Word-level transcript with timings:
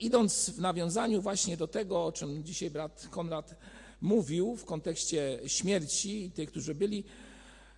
idąc 0.00 0.50
w 0.50 0.60
nawiązaniu 0.60 1.22
właśnie 1.22 1.56
do 1.56 1.68
tego, 1.68 2.04
o 2.04 2.12
czym 2.12 2.44
dzisiaj 2.44 2.70
brat 2.70 3.08
Konrad 3.10 3.54
mówił 4.00 4.56
w 4.56 4.64
kontekście 4.64 5.40
śmierci 5.46 6.24
i 6.24 6.30
tych, 6.30 6.50
którzy 6.50 6.74
byli, 6.74 7.04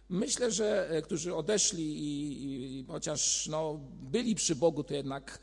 myślę, 0.09 0.51
że 0.51 0.91
e, 0.91 1.03
którzy 1.03 1.35
odeszli 1.35 1.85
i, 1.85 2.79
i 2.79 2.85
chociaż 2.87 3.47
no, 3.47 3.81
byli 4.03 4.35
przy 4.35 4.57
Bogu, 4.57 4.85
to 4.85 4.95
jednak 4.95 5.39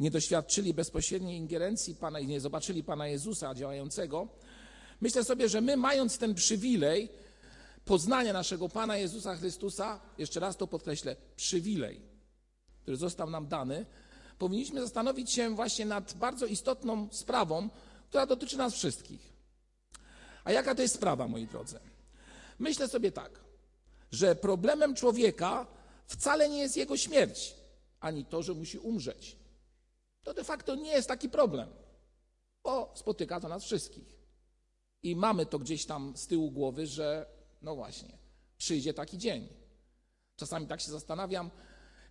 nie 0.00 0.10
doświadczyli 0.10 0.74
bezpośredniej 0.74 1.38
ingerencji 1.38 1.94
Pana 1.94 2.20
i 2.20 2.26
nie 2.26 2.40
zobaczyli 2.40 2.84
Pana 2.84 3.06
Jezusa 3.08 3.54
działającego. 3.54 4.28
Myślę 5.00 5.24
sobie, 5.24 5.48
że 5.48 5.60
my 5.60 5.76
mając 5.76 6.18
ten 6.18 6.34
przywilej 6.34 7.08
poznania 7.84 8.32
naszego 8.32 8.68
Pana 8.68 8.96
Jezusa 8.96 9.36
Chrystusa, 9.36 10.00
jeszcze 10.18 10.40
raz 10.40 10.56
to 10.56 10.66
podkreślę, 10.66 11.16
przywilej, 11.36 12.00
który 12.82 12.96
został 12.96 13.30
nam 13.30 13.48
dany, 13.48 13.86
powinniśmy 14.38 14.80
zastanowić 14.80 15.30
się 15.30 15.54
właśnie 15.54 15.86
nad 15.86 16.14
bardzo 16.14 16.46
istotną 16.46 17.08
sprawą, 17.12 17.68
która 18.08 18.26
dotyczy 18.26 18.56
nas 18.56 18.74
wszystkich. 18.74 19.32
A 20.44 20.52
jaka 20.52 20.74
to 20.74 20.82
jest 20.82 20.94
sprawa, 20.94 21.28
moi 21.28 21.46
drodzy? 21.46 21.78
Myślę 22.58 22.88
sobie 22.88 23.12
tak, 23.12 23.40
że 24.12 24.34
problemem 24.34 24.94
człowieka 24.94 25.66
wcale 26.06 26.48
nie 26.48 26.58
jest 26.58 26.76
jego 26.76 26.96
śmierć, 26.96 27.54
ani 28.00 28.24
to, 28.24 28.42
że 28.42 28.54
musi 28.54 28.78
umrzeć. 28.78 29.36
To 30.22 30.34
de 30.34 30.44
facto 30.44 30.74
nie 30.74 30.90
jest 30.90 31.08
taki 31.08 31.28
problem, 31.28 31.68
bo 32.62 32.92
spotyka 32.94 33.40
to 33.40 33.48
nas 33.48 33.64
wszystkich. 33.64 34.18
I 35.02 35.16
mamy 35.16 35.46
to 35.46 35.58
gdzieś 35.58 35.86
tam 35.86 36.16
z 36.16 36.26
tyłu 36.26 36.50
głowy, 36.50 36.86
że 36.86 37.26
no 37.62 37.74
właśnie, 37.74 38.18
przyjdzie 38.58 38.94
taki 38.94 39.18
dzień. 39.18 39.48
Czasami 40.36 40.66
tak 40.66 40.80
się 40.80 40.90
zastanawiam, 40.90 41.50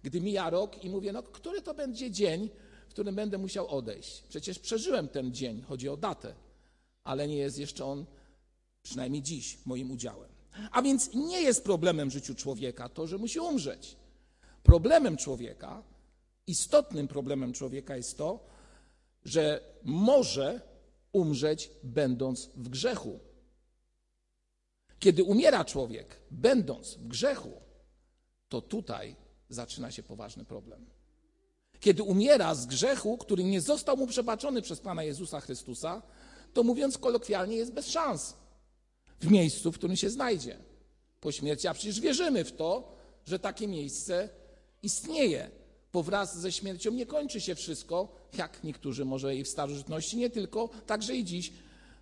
gdy 0.03 0.21
mija 0.21 0.49
rok 0.49 0.83
i 0.83 0.89
mówię, 0.89 1.11
no 1.11 1.23
który 1.23 1.61
to 1.61 1.73
będzie 1.73 2.11
dzień, 2.11 2.49
w 2.87 2.89
którym 2.89 3.15
będę 3.15 3.37
musiał 3.37 3.67
odejść? 3.67 4.23
Przecież 4.29 4.59
przeżyłem 4.59 5.07
ten 5.07 5.33
dzień, 5.33 5.61
chodzi 5.61 5.89
o 5.89 5.97
datę, 5.97 6.35
ale 7.03 7.27
nie 7.27 7.37
jest 7.37 7.57
jeszcze 7.57 7.85
on, 7.85 8.05
przynajmniej 8.83 9.21
dziś, 9.21 9.57
moim 9.65 9.91
udziałem. 9.91 10.29
A 10.71 10.81
więc 10.81 11.13
nie 11.13 11.41
jest 11.41 11.63
problemem 11.63 12.09
w 12.09 12.13
życiu 12.13 12.35
człowieka 12.35 12.89
to, 12.89 13.07
że 13.07 13.17
musi 13.17 13.39
umrzeć. 13.39 13.95
Problemem 14.63 15.17
człowieka, 15.17 15.83
istotnym 16.47 17.07
problemem 17.07 17.53
człowieka 17.53 17.97
jest 17.97 18.17
to, 18.17 18.39
że 19.25 19.73
może 19.83 20.61
umrzeć 21.11 21.71
będąc 21.83 22.49
w 22.55 22.69
grzechu. 22.69 23.19
Kiedy 24.99 25.23
umiera 25.23 25.65
człowiek, 25.65 26.19
będąc 26.31 26.95
w 26.95 27.07
grzechu, 27.07 27.51
to 28.49 28.61
tutaj 28.61 29.15
zaczyna 29.49 29.91
się 29.91 30.03
poważny 30.03 30.45
problem. 30.45 30.85
Kiedy 31.79 32.03
umiera 32.03 32.55
z 32.55 32.65
grzechu, 32.65 33.17
który 33.17 33.43
nie 33.43 33.61
został 33.61 33.97
mu 33.97 34.07
przebaczony 34.07 34.61
przez 34.61 34.79
Pana 34.79 35.03
Jezusa 35.03 35.41
Chrystusa, 35.41 36.01
to 36.53 36.63
mówiąc 36.63 36.97
kolokwialnie, 36.97 37.55
jest 37.55 37.73
bez 37.73 37.87
szans 37.87 38.33
w 39.21 39.31
miejscu, 39.31 39.71
w 39.71 39.77
którym 39.77 39.95
się 39.95 40.09
znajdzie 40.09 40.57
po 41.21 41.31
śmierci. 41.31 41.67
A 41.67 41.73
przecież 41.73 41.99
wierzymy 41.99 42.43
w 42.43 42.51
to, 42.51 42.95
że 43.25 43.39
takie 43.39 43.67
miejsce 43.67 44.29
istnieje. 44.83 45.49
Bo 45.93 46.03
wraz 46.03 46.39
ze 46.39 46.51
śmiercią 46.51 46.91
nie 46.91 47.05
kończy 47.05 47.41
się 47.41 47.55
wszystko, 47.55 48.15
jak 48.37 48.63
niektórzy 48.63 49.05
może 49.05 49.35
i 49.35 49.43
w 49.43 49.47
starożytności, 49.47 50.17
nie 50.17 50.29
tylko, 50.29 50.69
także 50.85 51.15
i 51.15 51.23
dziś 51.23 51.53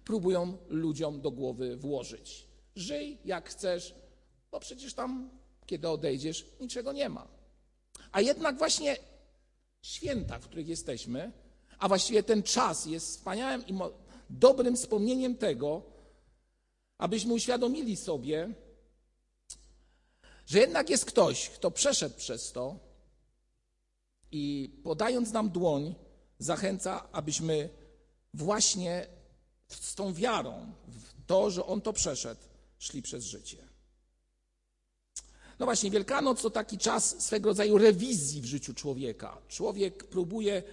próbują 0.05 0.57
ludziom 0.69 1.21
do 1.21 1.31
głowy 1.31 1.77
włożyć. 1.77 2.47
Żyj 2.75 3.17
jak 3.25 3.49
chcesz, 3.49 3.95
bo 4.51 4.59
przecież 4.59 4.93
tam, 4.93 5.29
kiedy 5.65 5.89
odejdziesz, 5.89 6.45
niczego 6.59 6.93
nie 6.93 7.09
ma. 7.09 7.27
A 8.11 8.21
jednak 8.21 8.57
właśnie 8.57 8.97
święta, 9.81 10.39
w 10.39 10.45
których 10.45 10.67
jesteśmy, 10.67 11.31
a 11.79 11.87
właściwie 11.87 12.23
ten 12.23 12.43
czas 12.43 12.85
jest 12.85 13.07
wspaniałym 13.07 13.67
i 13.67 13.73
dobrym 14.29 14.75
wspomnieniem 14.75 15.37
tego, 15.37 15.81
abyśmy 16.97 17.33
uświadomili 17.33 17.97
sobie, 17.97 18.53
że 20.45 20.59
jednak 20.59 20.89
jest 20.89 21.05
ktoś, 21.05 21.49
kto 21.49 21.71
przeszedł 21.71 22.17
przez 22.17 22.51
to 22.51 22.79
i 24.31 24.75
podając 24.83 25.31
nam 25.31 25.49
dłoń, 25.49 25.95
zachęca, 26.39 27.11
abyśmy 27.11 27.69
właśnie 28.33 29.07
z 29.67 29.95
tą 29.95 30.13
wiarą 30.13 30.73
w 30.87 31.25
to, 31.27 31.51
że 31.51 31.65
on 31.65 31.81
to 31.81 31.93
przeszedł, 31.93 32.41
szli 32.79 33.01
przez 33.01 33.23
życie. 33.23 33.70
No 35.61 35.65
właśnie, 35.65 35.91
Wielkanoc 35.91 36.41
to 36.41 36.49
taki 36.49 36.77
czas 36.77 37.23
swego 37.23 37.49
rodzaju 37.49 37.77
rewizji 37.77 38.41
w 38.41 38.45
życiu 38.45 38.73
człowieka. 38.73 39.37
Człowiek 39.47 40.03
próbuje 40.03 40.55
e, 40.57 40.63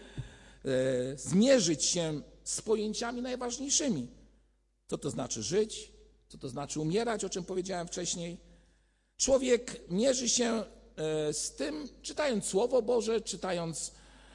zmierzyć 1.16 1.84
się 1.84 2.22
z 2.44 2.62
pojęciami 2.62 3.22
najważniejszymi. 3.22 4.08
Co 4.86 4.98
to 4.98 5.10
znaczy 5.10 5.42
żyć, 5.42 5.92
co 6.28 6.38
to 6.38 6.48
znaczy 6.48 6.80
umierać, 6.80 7.24
o 7.24 7.28
czym 7.28 7.44
powiedziałem 7.44 7.86
wcześniej. 7.86 8.38
Człowiek 9.16 9.80
mierzy 9.90 10.28
się 10.28 10.64
e, 10.96 11.32
z 11.32 11.54
tym, 11.54 11.88
czytając 12.02 12.44
Słowo 12.44 12.82
Boże, 12.82 13.20
czytając, 13.20 13.92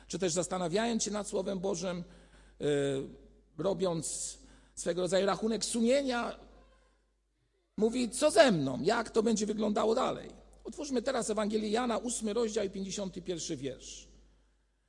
czy 0.08 0.20
też 0.20 0.34
zastanawiając 0.34 1.04
się 1.04 1.12
nad 1.12 1.28
Słowem 1.28 1.60
Bożym, 1.60 1.98
e, 1.98 2.04
robiąc 3.58 4.38
swego 4.76 5.02
rodzaju 5.02 5.26
rachunek 5.26 5.66
sumienia, 5.66 6.40
mówi, 7.78 8.10
co 8.10 8.32
ze 8.32 8.52
mną, 8.52 8.80
jak 8.82 9.10
to 9.10 9.24
będzie 9.24 9.46
wyglądało 9.46 9.96
dalej. 9.96 10.43
Otwórzmy 10.64 11.02
teraz 11.02 11.30
Ewangelię 11.30 11.70
Jana, 11.70 12.02
8 12.02 12.30
rozdział 12.30 12.66
i 12.66 12.70
51 12.70 13.58
wiersz. 13.58 14.08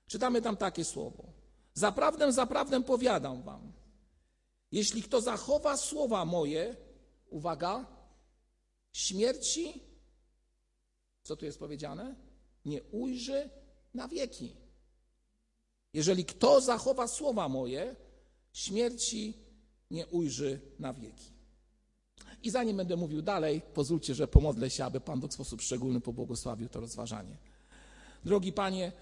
Czytamy 0.07 0.43
tam 0.43 0.57
takie 0.57 0.85
słowo. 0.85 1.33
Zaprawdę, 1.75 2.33
zaprawdę 2.33 2.83
powiadam 2.83 3.43
wam, 3.43 3.73
jeśli 4.73 5.03
kto 5.03 5.21
zachowa 5.21 5.77
słowa 5.77 6.25
moje, 6.25 6.77
uwaga, 7.31 7.87
śmierci, 8.93 9.83
co 11.23 11.37
tu 11.37 11.45
jest 11.45 11.59
powiedziane? 11.59 12.15
Nie 12.65 12.83
ujrzy 12.83 13.51
na 13.95 14.09
wieki. 14.09 14.57
Jeżeli 15.93 16.25
kto 16.25 16.61
zachowa 16.61 17.09
słowa 17.09 17.49
moje, 17.49 17.97
śmierci 18.53 19.35
nie 19.91 20.07
ujrzy 20.07 20.61
na 20.79 20.93
wieki. 20.93 21.34
I 22.45 22.51
zanim 22.51 22.77
będę 22.77 22.97
mówił 22.97 23.23
dalej, 23.23 23.63
pozwólcie, 23.75 24.15
że 24.15 24.29
pomodlę 24.29 24.71
się, 24.71 24.85
aby 24.85 25.01
Pan 25.01 25.21
w 25.21 25.33
sposób 25.33 25.63
szczególny 25.63 26.01
pobłogosławił 26.01 26.69
to 26.69 26.81
rozważanie. 26.81 27.37
Drogi 28.25 28.53
Panie, 28.53 28.93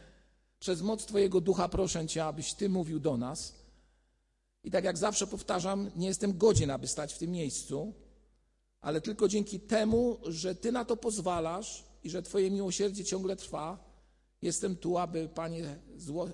przez 0.61 0.83
moc 0.83 1.07
Twojego 1.07 1.41
ducha 1.41 1.69
proszę 1.69 2.07
Cię, 2.07 2.25
abyś 2.25 2.55
Ty 2.55 2.69
mówił 2.69 3.01
do 3.01 3.17
nas. 3.17 3.55
I 4.65 4.71
tak 4.71 4.85
jak 4.85 4.99
zawsze 4.99 5.27
powtarzam, 5.27 5.91
nie 5.97 6.07
jestem 6.07 6.39
godzien, 6.39 6.71
aby 6.71 6.87
stać 6.87 7.15
w 7.15 7.19
tym 7.19 7.31
miejscu, 7.31 7.93
ale 8.81 9.01
tylko 9.01 9.29
dzięki 9.29 9.61
temu, 9.61 10.19
że 10.27 10.55
Ty 10.55 10.73
na 10.73 10.85
to 10.85 10.97
pozwalasz 10.97 11.85
i 12.05 12.11
że 12.11 12.23
Twoje 12.23 12.51
miłosierdzie 12.51 13.05
ciągle 13.05 13.37
trwa, 13.37 13.79
jestem 14.43 14.77
tu, 14.77 14.99
aby, 14.99 15.29
Panie, 15.35 15.79
zło... 15.97 16.29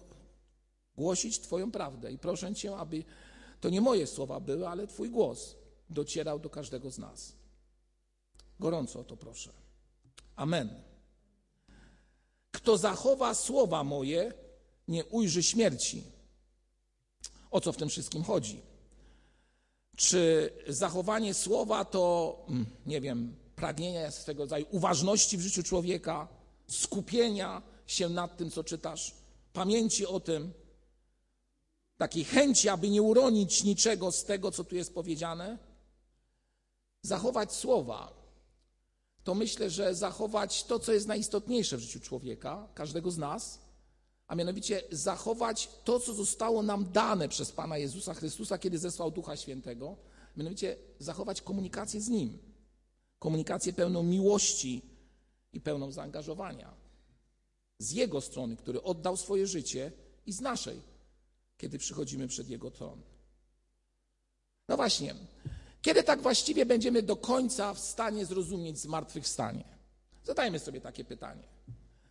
głosić 0.96 1.40
Twoją 1.40 1.70
prawdę. 1.70 2.12
I 2.12 2.18
proszę 2.18 2.54
Cię, 2.54 2.76
aby 2.76 3.04
to 3.60 3.70
nie 3.70 3.80
moje 3.80 4.06
słowa 4.06 4.40
były, 4.40 4.68
ale 4.68 4.86
Twój 4.86 5.10
głos 5.10 5.57
docierał 5.90 6.38
do 6.38 6.50
każdego 6.50 6.90
z 6.90 6.98
nas. 6.98 7.32
Gorąco 8.60 9.00
o 9.00 9.04
to 9.04 9.16
proszę. 9.16 9.50
Amen. 10.36 10.82
Kto 12.50 12.78
zachowa 12.78 13.34
słowa 13.34 13.84
moje, 13.84 14.32
nie 14.88 15.04
ujrzy 15.04 15.42
śmierci. 15.42 16.04
O 17.50 17.60
co 17.60 17.72
w 17.72 17.76
tym 17.76 17.88
wszystkim 17.88 18.24
chodzi? 18.24 18.60
Czy 19.96 20.52
zachowanie 20.68 21.34
słowa 21.34 21.84
to, 21.84 22.36
mm, 22.48 22.66
nie 22.86 23.00
wiem, 23.00 23.36
pragnienia 23.56 24.10
swego 24.10 24.42
rodzaju 24.42 24.66
uważności 24.70 25.38
w 25.38 25.40
życiu 25.40 25.62
człowieka, 25.62 26.28
skupienia 26.66 27.62
się 27.86 28.08
nad 28.08 28.36
tym, 28.36 28.50
co 28.50 28.64
czytasz, 28.64 29.14
pamięci 29.52 30.06
o 30.06 30.20
tym, 30.20 30.52
takiej 31.96 32.24
chęci, 32.24 32.68
aby 32.68 32.90
nie 32.90 33.02
uronić 33.02 33.64
niczego 33.64 34.12
z 34.12 34.24
tego, 34.24 34.50
co 34.50 34.64
tu 34.64 34.76
jest 34.76 34.94
powiedziane? 34.94 35.58
Zachować 37.02 37.52
słowa 37.52 38.18
to 39.24 39.34
myślę, 39.34 39.70
że 39.70 39.94
zachować 39.94 40.64
to, 40.64 40.78
co 40.78 40.92
jest 40.92 41.06
najistotniejsze 41.06 41.76
w 41.76 41.80
życiu 41.80 42.00
człowieka, 42.00 42.68
każdego 42.74 43.10
z 43.10 43.18
nas, 43.18 43.58
a 44.26 44.34
mianowicie 44.34 44.82
zachować 44.90 45.68
to, 45.84 46.00
co 46.00 46.14
zostało 46.14 46.62
nam 46.62 46.92
dane 46.92 47.28
przez 47.28 47.52
Pana 47.52 47.78
Jezusa 47.78 48.14
Chrystusa, 48.14 48.58
kiedy 48.58 48.78
zesłał 48.78 49.10
Ducha 49.10 49.36
Świętego, 49.36 49.96
mianowicie 50.36 50.76
zachować 50.98 51.42
komunikację 51.42 52.00
z 52.00 52.08
Nim, 52.08 52.38
komunikację 53.18 53.72
pełną 53.72 54.02
miłości 54.02 54.82
i 55.52 55.60
pełną 55.60 55.92
zaangażowania. 55.92 56.74
Z 57.78 57.92
Jego 57.92 58.20
strony, 58.20 58.56
który 58.56 58.82
oddał 58.82 59.16
swoje 59.16 59.46
życie, 59.46 59.92
i 60.26 60.32
z 60.32 60.40
naszej, 60.40 60.80
kiedy 61.58 61.78
przychodzimy 61.78 62.28
przed 62.28 62.48
Jego 62.48 62.70
tron. 62.70 63.02
No 64.68 64.76
właśnie, 64.76 65.14
kiedy 65.82 66.02
tak 66.02 66.22
właściwie 66.22 66.66
będziemy 66.66 67.02
do 67.02 67.16
końca 67.16 67.74
w 67.74 67.78
stanie 67.78 68.26
zrozumieć 68.26 68.78
zmartwychwstanie? 68.78 69.64
Zadajmy 70.24 70.58
sobie 70.58 70.80
takie 70.80 71.04
pytanie. 71.04 71.42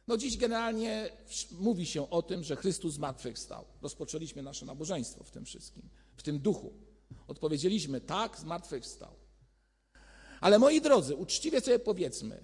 No 0.07 0.17
dziś 0.17 0.37
generalnie 0.37 1.09
mówi 1.51 1.85
się 1.85 2.09
o 2.09 2.21
tym, 2.21 2.43
że 2.43 2.55
Chrystus 2.55 2.93
zmartwychwstał. 2.93 3.65
Rozpoczęliśmy 3.81 4.43
nasze 4.43 4.65
nabożeństwo 4.65 5.23
w 5.23 5.31
tym 5.31 5.45
wszystkim, 5.45 5.89
w 6.15 6.23
tym 6.23 6.39
duchu. 6.39 6.73
Odpowiedzieliśmy 7.27 8.01
tak, 8.01 8.39
zmartwychwstał. 8.39 9.11
Ale 10.41 10.59
moi 10.59 10.81
drodzy, 10.81 11.15
uczciwie 11.15 11.61
sobie 11.61 11.79
powiedzmy, 11.79 12.43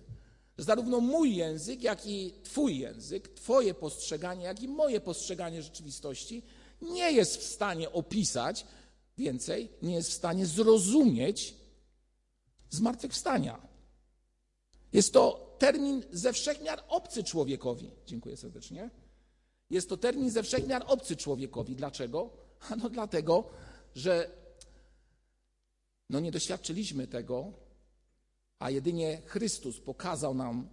że 0.57 0.63
zarówno 0.63 0.99
mój 0.99 1.35
język, 1.35 1.83
jak 1.83 2.05
i 2.05 2.33
Twój 2.43 2.79
język, 2.79 3.27
Twoje 3.27 3.73
postrzeganie, 3.73 4.45
jak 4.45 4.63
i 4.63 4.67
moje 4.67 5.01
postrzeganie 5.01 5.63
rzeczywistości 5.63 6.43
nie 6.81 7.11
jest 7.11 7.37
w 7.37 7.43
stanie 7.43 7.91
opisać, 7.91 8.65
więcej, 9.17 9.69
nie 9.81 9.95
jest 9.95 10.09
w 10.09 10.13
stanie 10.13 10.45
zrozumieć 10.45 11.55
zmartwychwstania. 12.69 13.67
Jest 14.93 15.13
to 15.13 15.55
termin 15.59 16.03
ze 16.11 16.33
wszechmiar 16.33 16.83
obcy 16.87 17.23
człowiekowi. 17.23 17.91
Dziękuję 18.05 18.37
serdecznie. 18.37 18.89
Jest 19.69 19.89
to 19.89 19.97
termin 19.97 20.29
ze 20.29 20.43
wszechmiar 20.43 20.83
obcy 20.87 21.15
człowiekowi. 21.15 21.75
Dlaczego? 21.75 22.29
No 22.81 22.89
dlatego, 22.89 23.49
że 23.95 24.31
no 26.09 26.19
nie 26.19 26.31
doświadczyliśmy 26.31 27.07
tego, 27.07 27.53
a 28.59 28.69
jedynie 28.69 29.21
Chrystus 29.25 29.79
pokazał 29.79 30.33
nam 30.33 30.69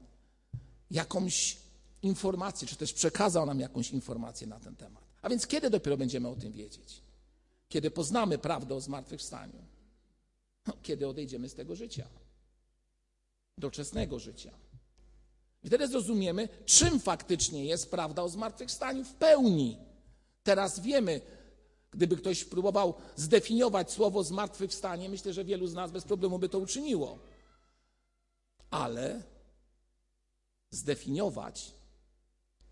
jakąś 0.90 1.56
informację, 2.02 2.68
czy 2.68 2.76
też 2.76 2.92
przekazał 2.92 3.46
nam 3.46 3.60
jakąś 3.60 3.90
informację 3.90 4.46
na 4.46 4.60
ten 4.60 4.76
temat. 4.76 5.04
A 5.22 5.28
więc 5.28 5.46
kiedy 5.46 5.70
dopiero 5.70 5.96
będziemy 5.96 6.28
o 6.28 6.36
tym 6.36 6.52
wiedzieć? 6.52 7.02
Kiedy 7.70 7.90
poznamy 7.90 8.38
prawdę 8.38 8.74
o 8.74 8.80
zmartwychwstaniu? 8.80 9.64
No, 10.66 10.74
kiedy 10.82 11.08
odejdziemy 11.08 11.48
z 11.48 11.54
tego 11.54 11.76
życia, 11.76 12.08
doczesnego 13.58 14.18
życia. 14.18 14.52
Wtedy 15.66 15.88
zrozumiemy, 15.88 16.48
czym 16.64 17.00
faktycznie 17.00 17.64
jest 17.64 17.90
prawda 17.90 18.22
o 18.22 18.28
zmartwychwstaniu 18.28 19.04
w 19.04 19.14
pełni. 19.14 19.78
Teraz 20.42 20.80
wiemy, 20.80 21.20
gdyby 21.90 22.16
ktoś 22.16 22.44
próbował 22.44 22.94
zdefiniować 23.16 23.92
słowo 23.92 24.24
zmartwychwstanie, 24.24 25.08
myślę, 25.08 25.32
że 25.32 25.44
wielu 25.44 25.66
z 25.66 25.74
nas 25.74 25.90
bez 25.90 26.04
problemu 26.04 26.38
by 26.38 26.48
to 26.48 26.58
uczyniło. 26.58 27.18
Ale 28.70 29.22
zdefiniować, 30.70 31.72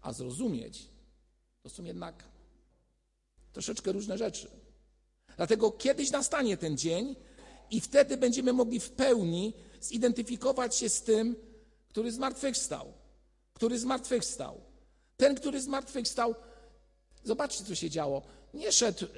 a 0.00 0.12
zrozumieć, 0.12 0.88
to 1.62 1.70
są 1.70 1.84
jednak 1.84 2.24
troszeczkę 3.52 3.92
różne 3.92 4.18
rzeczy. 4.18 4.57
Dlatego 5.38 5.70
kiedyś 5.70 6.10
nastanie 6.10 6.56
ten 6.56 6.78
dzień 6.78 7.16
i 7.70 7.80
wtedy 7.80 8.16
będziemy 8.16 8.52
mogli 8.52 8.80
w 8.80 8.90
pełni 8.90 9.54
zidentyfikować 9.80 10.76
się 10.76 10.88
z 10.88 11.02
tym, 11.02 11.36
który 11.88 12.12
zmartwychwstał. 12.12 12.92
Który 13.52 13.78
zmartwychwstał. 13.78 14.60
Ten, 15.16 15.34
który 15.34 15.60
zmartwychwstał, 15.60 16.34
zobaczcie, 17.24 17.64
co 17.64 17.74
się 17.74 17.90
działo. 17.90 18.22
Nie 18.54 18.72
szedł 18.72 19.04
e, 19.04 19.08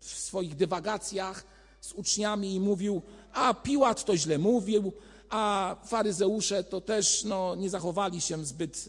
w 0.00 0.06
swoich 0.06 0.56
dywagacjach 0.56 1.44
z 1.80 1.92
uczniami 1.92 2.54
i 2.54 2.60
mówił, 2.60 3.02
a 3.32 3.54
Piłat 3.54 4.04
to 4.04 4.16
źle 4.16 4.38
mówił, 4.38 4.92
a 5.28 5.76
faryzeusze 5.84 6.64
to 6.64 6.80
też 6.80 7.24
no, 7.24 7.54
nie 7.54 7.70
zachowali 7.70 8.20
się 8.20 8.44
zbyt, 8.44 8.88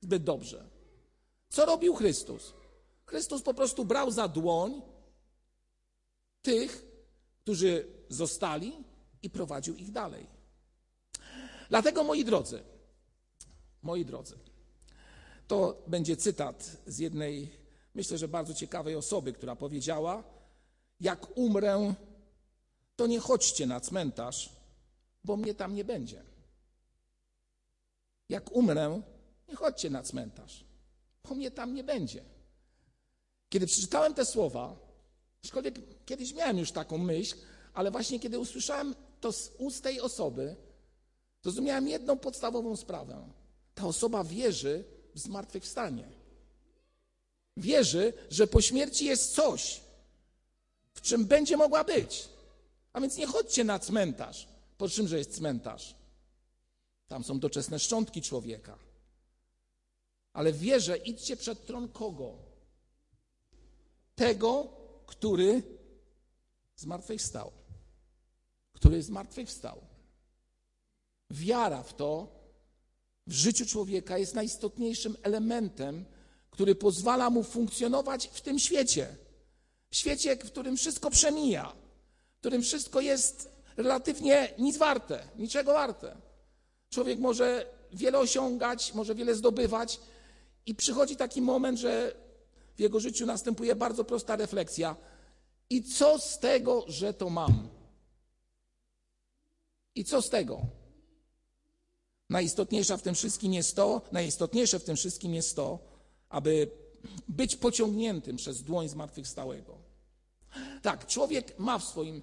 zbyt 0.00 0.24
dobrze. 0.24 0.64
Co 1.48 1.66
robił 1.66 1.94
Chrystus? 1.94 2.52
Chrystus 3.06 3.42
po 3.42 3.54
prostu 3.54 3.84
brał 3.84 4.10
za 4.10 4.28
dłoń 4.28 4.82
tych, 6.42 6.86
którzy 7.42 7.86
zostali 8.08 8.84
i 9.22 9.30
prowadził 9.30 9.76
ich 9.76 9.92
dalej. 9.92 10.26
Dlatego, 11.68 12.04
moi 12.04 12.24
drodzy, 12.24 12.62
moi 13.82 14.04
drodzy, 14.04 14.38
to 15.48 15.82
będzie 15.86 16.16
cytat 16.16 16.76
z 16.86 16.98
jednej, 16.98 17.50
myślę, 17.94 18.18
że 18.18 18.28
bardzo 18.28 18.54
ciekawej 18.54 18.94
osoby, 18.96 19.32
która 19.32 19.56
powiedziała: 19.56 20.24
Jak 21.00 21.38
umrę, 21.38 21.94
to 22.96 23.06
nie 23.06 23.20
chodźcie 23.20 23.66
na 23.66 23.80
cmentarz, 23.80 24.50
bo 25.24 25.36
mnie 25.36 25.54
tam 25.54 25.74
nie 25.74 25.84
będzie. 25.84 26.22
Jak 28.28 28.52
umrę, 28.52 29.02
nie 29.48 29.54
chodźcie 29.54 29.90
na 29.90 30.02
cmentarz, 30.02 30.64
bo 31.24 31.34
mnie 31.34 31.50
tam 31.50 31.74
nie 31.74 31.84
będzie. 31.84 32.24
Kiedy 33.48 33.66
przeczytałem 33.66 34.14
te 34.14 34.24
słowa, 34.24 34.87
aczkolwiek 35.44 35.74
kiedyś 36.06 36.34
miałem 36.34 36.58
już 36.58 36.72
taką 36.72 36.98
myśl, 36.98 37.36
ale 37.74 37.90
właśnie 37.90 38.20
kiedy 38.20 38.38
usłyszałem 38.38 38.94
to 39.20 39.32
z 39.32 39.50
ust 39.58 39.82
tej 39.82 40.00
osoby, 40.00 40.56
zrozumiałem 41.42 41.88
jedną 41.88 42.18
podstawową 42.18 42.76
sprawę. 42.76 43.28
Ta 43.74 43.86
osoba 43.86 44.24
wierzy 44.24 44.84
w 45.14 45.18
zmartwychwstanie. 45.18 46.08
Wierzy, 47.56 48.12
że 48.30 48.46
po 48.46 48.60
śmierci 48.60 49.04
jest 49.04 49.34
coś, 49.34 49.80
w 50.94 51.00
czym 51.00 51.24
będzie 51.24 51.56
mogła 51.56 51.84
być. 51.84 52.28
A 52.92 53.00
więc 53.00 53.16
nie 53.16 53.26
chodźcie 53.26 53.64
na 53.64 53.78
cmentarz. 53.78 54.48
Po 54.78 54.88
czym, 54.88 55.08
że 55.08 55.18
jest 55.18 55.36
cmentarz? 55.36 55.94
Tam 57.08 57.24
są 57.24 57.40
doczesne 57.40 57.78
szczątki 57.78 58.22
człowieka. 58.22 58.78
Ale 60.32 60.52
wierzę, 60.52 60.96
idźcie 60.96 61.36
przed 61.36 61.66
tron 61.66 61.88
kogo? 61.88 62.38
Tego, 64.14 64.77
który 65.08 65.62
zmartwychwstał. 66.76 67.52
Który 68.72 69.02
zmartwychwstał. 69.02 69.80
Wiara 71.30 71.82
w 71.82 71.94
to 71.94 72.38
w 73.26 73.32
życiu 73.32 73.66
człowieka 73.66 74.18
jest 74.18 74.34
najistotniejszym 74.34 75.16
elementem, 75.22 76.04
który 76.50 76.74
pozwala 76.74 77.30
mu 77.30 77.42
funkcjonować 77.42 78.30
w 78.32 78.40
tym 78.40 78.58
świecie. 78.58 79.16
W 79.90 79.96
świecie, 79.96 80.36
w 80.36 80.50
którym 80.50 80.76
wszystko 80.76 81.10
przemija, 81.10 81.72
w 82.36 82.38
którym 82.40 82.62
wszystko 82.62 83.00
jest 83.00 83.50
relatywnie 83.76 84.54
nic 84.58 84.76
warte, 84.76 85.28
niczego 85.38 85.72
warte. 85.72 86.16
Człowiek 86.90 87.18
może 87.18 87.66
wiele 87.92 88.18
osiągać, 88.18 88.94
może 88.94 89.14
wiele 89.14 89.34
zdobywać 89.34 90.00
i 90.66 90.74
przychodzi 90.74 91.16
taki 91.16 91.42
moment, 91.42 91.78
że 91.78 92.27
w 92.78 92.80
jego 92.80 93.00
życiu 93.00 93.26
następuje 93.26 93.76
bardzo 93.76 94.04
prosta 94.04 94.36
refleksja. 94.36 94.96
I 95.70 95.82
co 95.82 96.18
z 96.18 96.38
tego, 96.38 96.84
że 96.88 97.14
to 97.14 97.30
mam? 97.30 97.68
I 99.94 100.04
co 100.04 100.22
z 100.22 100.30
tego? 100.30 100.62
Najistotniejsza 102.30 102.96
w 102.96 103.02
tym 103.02 103.14
wszystkim 103.14 103.54
jest 103.54 103.76
to, 103.76 104.02
najistotniejsze 104.12 104.78
w 104.78 104.84
tym 104.84 104.96
wszystkim 104.96 105.34
jest 105.34 105.56
to, 105.56 105.78
aby 106.28 106.70
być 107.28 107.56
pociągniętym 107.56 108.36
przez 108.36 108.62
dłoń 108.62 108.88
zmartwychwstałego. 108.88 109.78
Tak, 110.82 111.06
człowiek 111.06 111.58
ma 111.58 111.78
w 111.78 111.84
swoim, 111.84 112.16
e, 112.16 112.22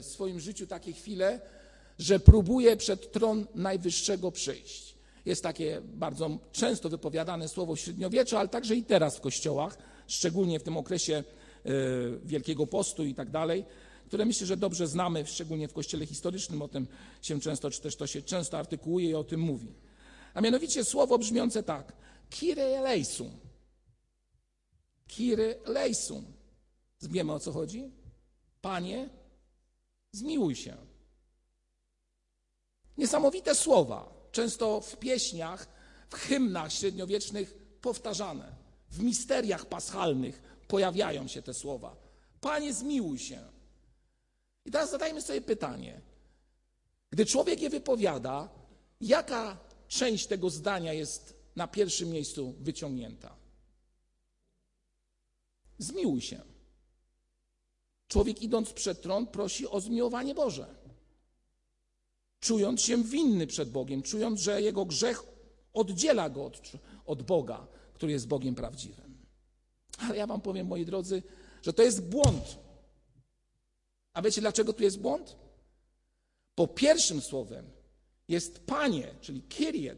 w 0.00 0.06
swoim 0.06 0.40
życiu 0.40 0.66
takie 0.66 0.92
chwile, 0.92 1.40
że 1.98 2.20
próbuje 2.20 2.76
przed 2.76 3.12
tron 3.12 3.46
Najwyższego 3.54 4.32
przyjść. 4.32 4.99
Jest 5.24 5.42
takie 5.42 5.80
bardzo 5.84 6.38
często 6.52 6.88
wypowiadane 6.88 7.48
słowo 7.48 7.74
w 7.74 7.80
średniowieczu, 7.80 8.36
ale 8.36 8.48
także 8.48 8.76
i 8.76 8.84
teraz 8.84 9.16
w 9.16 9.20
kościołach, 9.20 9.78
szczególnie 10.06 10.60
w 10.60 10.62
tym 10.62 10.76
okresie 10.76 11.14
e, 11.14 11.72
Wielkiego 12.24 12.66
Postu 12.66 13.04
i 13.04 13.14
tak 13.14 13.30
dalej 13.30 13.64
które 14.10 14.24
myślę, 14.24 14.46
że 14.46 14.56
dobrze 14.56 14.86
znamy, 14.86 15.26
szczególnie 15.26 15.68
w 15.68 15.72
kościele 15.72 16.06
historycznym, 16.06 16.62
o 16.62 16.68
tym 16.68 16.86
się 17.22 17.40
często, 17.40 17.70
czy 17.70 17.80
też 17.80 17.96
to 17.96 18.06
się 18.06 18.22
często 18.22 18.58
artykułuje 18.58 19.10
i 19.10 19.14
o 19.14 19.24
tym 19.24 19.40
mówi. 19.40 19.74
A 20.34 20.40
mianowicie 20.40 20.84
słowo 20.84 21.18
brzmiące 21.18 21.62
tak, 21.62 21.92
kire 22.30 22.62
eleisum. 22.62 23.30
Kire 25.06 25.54
eleisum. 25.64 26.24
Wiemy 27.02 27.32
o 27.32 27.40
co 27.40 27.52
chodzi? 27.52 27.90
Panie, 28.60 29.08
zmiłuj 30.12 30.56
się. 30.56 30.76
Niesamowite 32.98 33.54
słowa, 33.54 34.19
często 34.32 34.80
w 34.80 34.96
pieśniach, 34.96 35.68
w 36.10 36.14
hymnach 36.14 36.72
średniowiecznych 36.72 37.54
powtarzane. 37.80 38.52
W 38.90 39.02
misteriach 39.02 39.66
paschalnych 39.66 40.42
pojawiają 40.68 41.28
się 41.28 41.42
te 41.42 41.54
słowa. 41.54 41.96
Panie, 42.40 42.74
zmiłuj 42.74 43.18
się. 43.18 43.40
I 44.64 44.70
teraz 44.70 44.90
zadajmy 44.90 45.22
sobie 45.22 45.40
pytanie. 45.40 46.00
Gdy 47.10 47.26
człowiek 47.26 47.60
je 47.60 47.70
wypowiada, 47.70 48.48
jaka 49.00 49.58
część 49.88 50.26
tego 50.26 50.50
zdania 50.50 50.92
jest 50.92 51.34
na 51.56 51.68
pierwszym 51.68 52.10
miejscu 52.10 52.54
wyciągnięta? 52.60 53.36
Zmiłuj 55.78 56.20
się. 56.20 56.40
Człowiek 58.08 58.42
idąc 58.42 58.72
przed 58.72 59.02
tron 59.02 59.26
prosi 59.26 59.68
o 59.68 59.80
zmiłowanie 59.80 60.34
Boże. 60.34 60.79
Czując 62.40 62.80
się 62.80 63.04
winny 63.04 63.46
przed 63.46 63.70
Bogiem, 63.70 64.02
czując, 64.02 64.40
że 64.40 64.62
jego 64.62 64.84
grzech 64.84 65.22
oddziela 65.72 66.30
go 66.30 66.44
od, 66.44 66.72
od 67.06 67.22
Boga, 67.22 67.66
który 67.94 68.12
jest 68.12 68.28
Bogiem 68.28 68.54
prawdziwym. 68.54 69.26
Ale 69.98 70.16
ja 70.16 70.26
wam 70.26 70.40
powiem, 70.40 70.66
moi 70.66 70.86
drodzy, 70.86 71.22
że 71.62 71.72
to 71.72 71.82
jest 71.82 72.08
błąd. 72.08 72.58
A 74.12 74.22
wiecie, 74.22 74.40
dlaczego 74.40 74.72
tu 74.72 74.82
jest 74.82 75.00
błąd? 75.00 75.36
Po 76.54 76.68
pierwszym 76.68 77.20
słowem 77.20 77.70
jest 78.28 78.66
Panie, 78.66 79.14
czyli 79.20 79.42
Kyrie, 79.42 79.96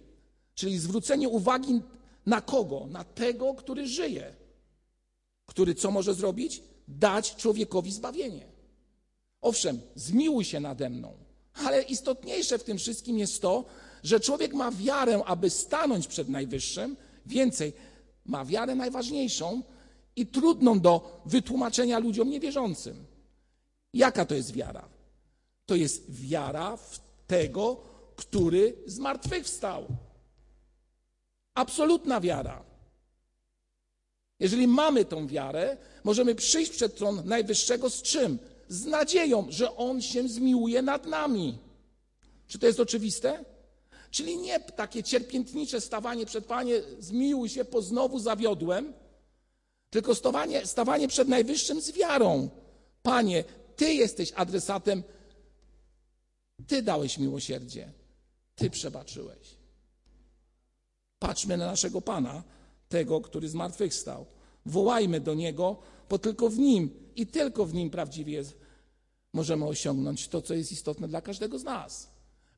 Czyli 0.54 0.78
zwrócenie 0.78 1.28
uwagi 1.28 1.82
na 2.26 2.40
kogo? 2.40 2.86
Na 2.86 3.04
tego, 3.04 3.54
który 3.54 3.86
żyje. 3.86 4.34
Który 5.46 5.74
co 5.74 5.90
może 5.90 6.14
zrobić? 6.14 6.62
Dać 6.88 7.36
człowiekowi 7.36 7.92
zbawienie. 7.92 8.52
Owszem, 9.40 9.80
zmiłuj 9.94 10.44
się 10.44 10.60
nade 10.60 10.90
mną, 10.90 11.21
ale 11.54 11.82
istotniejsze 11.82 12.58
w 12.58 12.64
tym 12.64 12.78
wszystkim 12.78 13.18
jest 13.18 13.42
to, 13.42 13.64
że 14.02 14.20
człowiek 14.20 14.54
ma 14.54 14.70
wiarę, 14.70 15.22
aby 15.26 15.50
stanąć 15.50 16.06
przed 16.06 16.28
Najwyższym. 16.28 16.96
Więcej, 17.26 17.72
ma 18.24 18.44
wiarę 18.44 18.74
najważniejszą 18.74 19.62
i 20.16 20.26
trudną 20.26 20.80
do 20.80 21.22
wytłumaczenia 21.26 21.98
ludziom 21.98 22.30
niewierzącym. 22.30 23.06
Jaka 23.94 24.24
to 24.24 24.34
jest 24.34 24.52
wiara? 24.52 24.88
To 25.66 25.74
jest 25.74 26.10
wiara 26.10 26.76
w 26.76 27.00
tego, 27.26 27.80
który 28.16 28.74
zmartwychwstał. 28.86 29.86
Absolutna 31.54 32.20
wiara. 32.20 32.62
Jeżeli 34.40 34.68
mamy 34.68 35.04
tą 35.04 35.26
wiarę, 35.26 35.76
możemy 36.04 36.34
przyjść 36.34 36.72
przed 36.72 36.96
tron 36.96 37.22
Najwyższego 37.24 37.90
z 37.90 38.02
czym? 38.02 38.38
Z 38.72 38.86
nadzieją, 38.86 39.46
że 39.50 39.76
On 39.76 40.02
się 40.02 40.28
zmiłuje 40.28 40.82
nad 40.82 41.06
nami. 41.06 41.58
Czy 42.46 42.58
to 42.58 42.66
jest 42.66 42.80
oczywiste? 42.80 43.44
Czyli 44.10 44.38
nie 44.38 44.60
takie 44.60 45.02
cierpiętnicze 45.02 45.80
stawanie 45.80 46.26
przed 46.26 46.46
Panie, 46.46 46.74
zmiłuj 46.98 47.48
się, 47.48 47.64
po 47.64 47.82
znowu 47.82 48.18
zawiodłem, 48.18 48.92
tylko 49.90 50.14
stawanie, 50.14 50.66
stawanie 50.66 51.08
przed 51.08 51.28
Najwyższym 51.28 51.80
z 51.80 51.92
wiarą. 51.92 52.50
Panie, 53.02 53.44
Ty 53.76 53.94
jesteś 53.94 54.32
adresatem, 54.36 55.02
Ty 56.66 56.82
dałeś 56.82 57.18
miłosierdzie, 57.18 57.92
Ty 58.54 58.70
przebaczyłeś. 58.70 59.56
Patrzmy 61.18 61.56
na 61.56 61.66
naszego 61.66 62.00
Pana, 62.00 62.42
tego, 62.88 63.20
który 63.20 63.48
zmartwychwstał. 63.48 64.26
Wołajmy 64.66 65.20
do 65.20 65.34
Niego, 65.34 65.76
bo 66.08 66.18
tylko 66.18 66.48
w 66.48 66.58
Nim 66.58 66.90
i 67.16 67.26
tylko 67.26 67.66
w 67.66 67.74
Nim 67.74 67.90
prawdziwie 67.90 68.44
możemy 69.32 69.66
osiągnąć 69.66 70.28
to, 70.28 70.42
co 70.42 70.54
jest 70.54 70.72
istotne 70.72 71.08
dla 71.08 71.20
każdego 71.20 71.58
z 71.58 71.64
nas. 71.64 72.08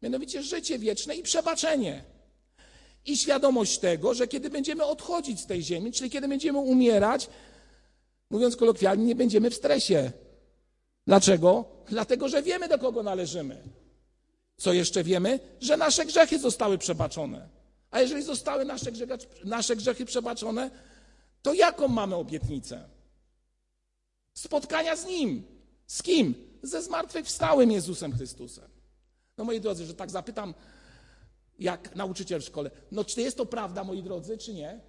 Mianowicie 0.03 0.43
życie 0.43 0.79
wieczne 0.79 1.17
i 1.17 1.23
przebaczenie. 1.23 2.05
I 3.07 3.17
świadomość 3.17 3.79
tego, 3.79 4.15
że 4.15 4.29
kiedy 4.29 4.51
będziemy 4.51 4.85
odchodzić 4.85 5.41
z 5.41 5.47
tej 5.47 5.63
ziemi, 5.63 5.93
czyli 5.93 6.11
kiedy 6.11 6.29
będziemy 6.29 6.59
umierać, 6.59 7.29
mówiąc 8.31 8.57
kolokwialnie, 8.57 9.05
nie 9.05 9.15
będziemy 9.15 9.51
w 9.51 9.55
stresie. 9.55 10.13
Dlaczego? 11.07 11.65
Dlatego, 11.89 12.29
że 12.29 12.43
wiemy, 12.43 12.69
do 12.69 12.79
kogo 12.79 13.03
należymy. 13.03 13.63
Co 14.57 14.73
jeszcze 14.73 15.05
wiemy? 15.05 15.41
Że 15.61 15.77
nasze 15.77 16.05
grzechy 16.05 16.39
zostały 16.39 16.79
przebaczone. 16.79 17.49
A 17.91 18.01
jeżeli 18.01 18.23
zostały 18.23 18.65
nasze 18.65 18.93
grzechy, 18.93 19.19
nasze 19.45 19.77
grzechy 19.77 20.05
przebaczone, 20.05 20.71
to 21.45 21.55
jaką 21.55 21.89
mamy 21.89 22.15
obietnicę? 22.15 22.89
Spotkania 24.35 24.97
z 24.97 25.07
Nim. 25.07 25.43
Z 25.87 26.03
kim? 26.03 26.35
Ze 26.63 26.83
zmartwychwstałym 26.83 27.71
Jezusem 27.71 28.13
Chrystusem. 28.13 28.71
No 29.39 29.45
moi 29.45 29.61
drodzy, 29.61 29.87
że 29.87 29.95
tak 29.95 30.11
zapytam, 30.11 30.55
jak 31.59 31.97
nauczyciel 31.97 32.41
w 32.41 32.45
szkole, 32.45 32.71
no 32.91 33.05
czy 33.05 33.21
jest 33.21 33.37
to 33.37 33.47
prawda, 33.47 33.85
moi 33.85 34.03
drodzy, 34.03 34.39
czy 34.39 34.55
nie? 34.55 34.81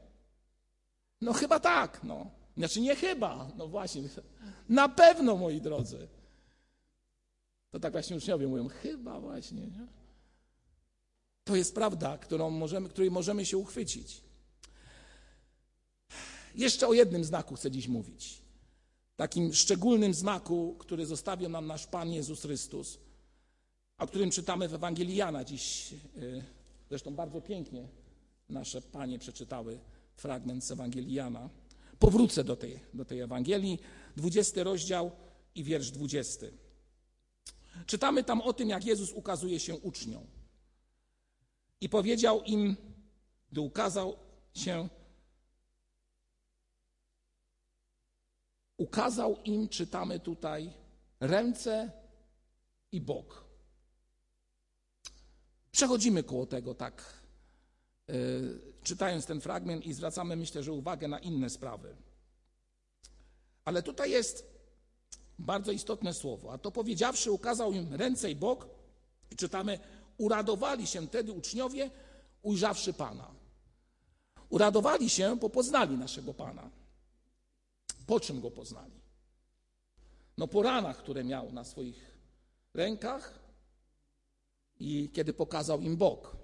No 1.22 1.34
chyba 1.34 1.60
tak, 1.60 2.04
no. 2.04 2.32
Znaczy 2.58 2.82
nie 2.82 2.96
chyba, 2.96 3.52
no 3.58 3.68
właśnie. 3.68 4.04
Na 4.70 4.90
pewno, 4.90 5.36
moi 5.36 5.62
drodzy. 5.62 6.08
To 7.72 7.80
tak 7.80 7.92
właśnie 7.92 8.18
uczniowie 8.18 8.48
mówią, 8.48 8.68
chyba 8.68 9.20
właśnie. 9.20 9.62
Nie? 9.62 9.88
To 11.44 11.56
jest 11.56 11.76
prawda, 11.76 12.18
którą 12.18 12.50
możemy, 12.50 12.90
której 12.90 13.12
możemy 13.12 13.46
się 13.46 13.58
uchwycić. 13.58 14.25
Jeszcze 16.56 16.88
o 16.88 16.94
jednym 16.94 17.24
znaku 17.24 17.56
chcę 17.56 17.72
dziś 17.72 17.88
mówić. 17.88 18.42
Takim 19.16 19.54
szczególnym 19.54 20.14
znaku, 20.14 20.76
który 20.80 21.06
zostawił 21.06 21.50
nam 21.50 21.68
nasz 21.68 21.88
Pan 21.88 22.14
Jezus 22.14 22.42
Chrystus, 22.42 23.00
o 23.98 24.08
którym 24.08 24.32
czytamy 24.32 24.68
w 24.68 24.74
Ewangelii 24.74 25.16
Jana 25.16 25.44
dziś. 25.44 25.94
Y, 26.18 26.44
zresztą 26.90 27.16
bardzo 27.16 27.42
pięknie 27.42 27.88
nasze 28.50 28.82
panie 28.82 29.20
przeczytały 29.20 29.80
fragment 30.16 30.64
z 30.64 30.72
Ewangelii 30.72 31.14
Jana. 31.14 31.50
Powrócę 32.00 32.44
do 32.44 32.56
tej, 32.56 32.80
do 32.94 33.06
tej 33.06 33.20
Ewangelii, 33.20 33.80
20 34.18 34.64
rozdział 34.64 35.12
i 35.56 35.64
wiersz 35.64 35.92
20. 35.92 36.46
Czytamy 37.86 38.24
tam 38.24 38.42
o 38.42 38.54
tym, 38.54 38.70
jak 38.70 38.86
Jezus 38.86 39.12
ukazuje 39.12 39.60
się 39.60 39.76
uczniom. 39.76 40.24
I 41.82 41.90
powiedział 41.90 42.44
im, 42.44 42.76
gdy 43.52 43.62
ukazał 43.62 44.16
się, 44.54 44.90
ukazał 48.78 49.38
im, 49.44 49.70
czytamy 49.70 50.20
tutaj, 50.20 50.74
ręce 51.20 51.92
i 52.92 53.02
bok. 53.02 53.46
Przechodzimy 55.72 56.24
koło 56.24 56.46
tego 56.46 56.76
tak, 56.76 57.24
yy, 58.08 58.62
czytając 58.84 59.26
ten 59.26 59.42
fragment 59.42 59.86
i 59.86 59.94
zwracamy, 59.94 60.36
myślę, 60.36 60.64
że 60.64 60.74
uwagę 60.74 61.08
na 61.08 61.20
inne 61.20 61.50
sprawy. 61.50 61.96
Ale 63.66 63.84
tutaj 63.84 64.12
jest 64.12 64.56
bardzo 65.40 65.72
istotne 65.72 66.14
słowo. 66.14 66.54
A 66.54 66.58
to 66.58 66.72
powiedziawszy, 66.72 67.32
ukazał 67.32 67.74
im 67.74 67.94
ręce 67.94 68.32
i 68.32 68.36
bok, 68.36 68.68
i 69.32 69.36
czytamy, 69.36 69.80
uradowali 70.18 70.88
się 70.88 71.08
wtedy 71.08 71.32
uczniowie, 71.32 71.92
ujrzawszy 72.42 72.94
Pana. 72.94 73.32
Uradowali 74.50 75.10
się, 75.10 75.36
bo 75.36 75.50
poznali 75.50 75.98
naszego 75.98 76.34
Pana. 76.34 76.70
Po 78.06 78.20
czym 78.20 78.42
go 78.42 78.52
poznali? 78.52 79.02
No 80.38 80.48
po 80.48 80.62
ranach, 80.64 80.98
które 80.98 81.24
miał 81.24 81.52
na 81.52 81.64
swoich 81.64 82.18
rękach 82.74 83.40
i 84.80 85.10
kiedy 85.14 85.34
pokazał 85.34 85.82
im 85.82 85.98
Bóg. 85.98 86.38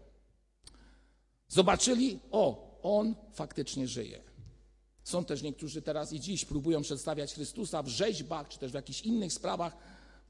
Zobaczyli, 1.47 2.19
o, 2.31 2.71
on 2.83 3.15
faktycznie 3.33 3.87
żyje. 3.87 4.23
Są 5.03 5.25
też 5.25 5.41
niektórzy 5.41 5.81
teraz 5.81 6.13
i 6.13 6.19
dziś 6.19 6.45
próbują 6.45 6.81
przedstawiać 6.81 7.33
Chrystusa 7.33 7.83
w 7.83 7.87
rzeźbach, 7.87 8.47
czy 8.47 8.59
też 8.59 8.71
w 8.71 8.75
jakichś 8.75 9.01
innych 9.01 9.33
sprawach, 9.33 9.77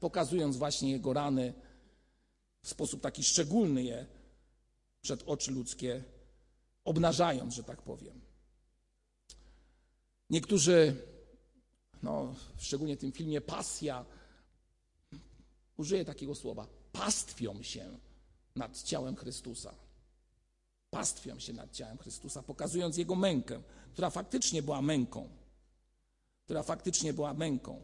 pokazując 0.00 0.56
właśnie 0.56 0.90
jego 0.90 1.12
rany 1.12 1.54
w 2.62 2.68
sposób 2.68 3.00
taki 3.00 3.22
szczególny 3.22 3.82
je 3.82 4.06
przed 5.00 5.22
oczy 5.22 5.50
ludzkie, 5.50 6.04
obnażając, 6.84 7.54
że 7.54 7.64
tak 7.64 7.82
powiem. 7.82 8.20
Niektórzy, 10.30 10.96
no, 12.02 12.34
szczególnie 12.58 12.96
w 12.96 13.00
tym 13.00 13.12
filmie 13.12 13.40
Pasja, 13.40 14.04
użyję 15.76 16.04
takiego 16.04 16.34
słowa, 16.34 16.66
pastwią 16.92 17.62
się 17.62 17.98
nad 18.56 18.82
ciałem 18.82 19.16
Chrystusa. 19.16 19.74
Pastwią 20.90 21.38
się 21.38 21.52
nad 21.52 21.72
ciałem 21.72 21.98
Chrystusa, 21.98 22.42
pokazując 22.42 22.96
Jego 22.96 23.14
mękę, 23.14 23.62
która 23.92 24.10
faktycznie 24.10 24.62
była 24.62 24.82
męką. 24.82 25.28
Która 26.44 26.62
faktycznie 26.62 27.12
była 27.12 27.34
męką. 27.34 27.80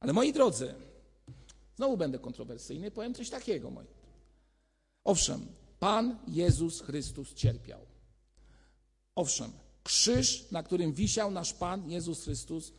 Ale 0.00 0.12
moi 0.12 0.32
drodzy, 0.32 0.74
znowu 1.76 1.96
będę 1.96 2.18
kontrowersyjny, 2.18 2.90
powiem 2.90 3.14
coś 3.14 3.30
takiego, 3.30 3.70
moi. 3.70 3.86
Owszem, 5.04 5.46
Pan 5.78 6.18
Jezus 6.28 6.80
Chrystus 6.80 7.34
cierpiał. 7.34 7.80
Owszem, 9.14 9.52
krzyż, 9.86 10.50
na 10.50 10.62
którym 10.62 10.92
wisiał 10.92 11.30
nasz 11.30 11.54
Pan 11.54 11.90
Jezus 11.90 12.24
Chrystus, 12.24 12.72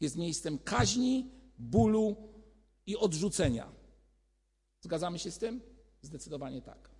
jest 0.00 0.16
miejscem 0.16 0.58
kaźni, 0.58 1.30
bólu 1.58 2.16
i 2.86 2.96
odrzucenia. 2.96 3.72
Zgadzamy 4.80 5.18
się 5.18 5.30
z 5.30 5.38
tym? 5.38 5.60
Zdecydowanie 6.02 6.62
tak. 6.62 6.90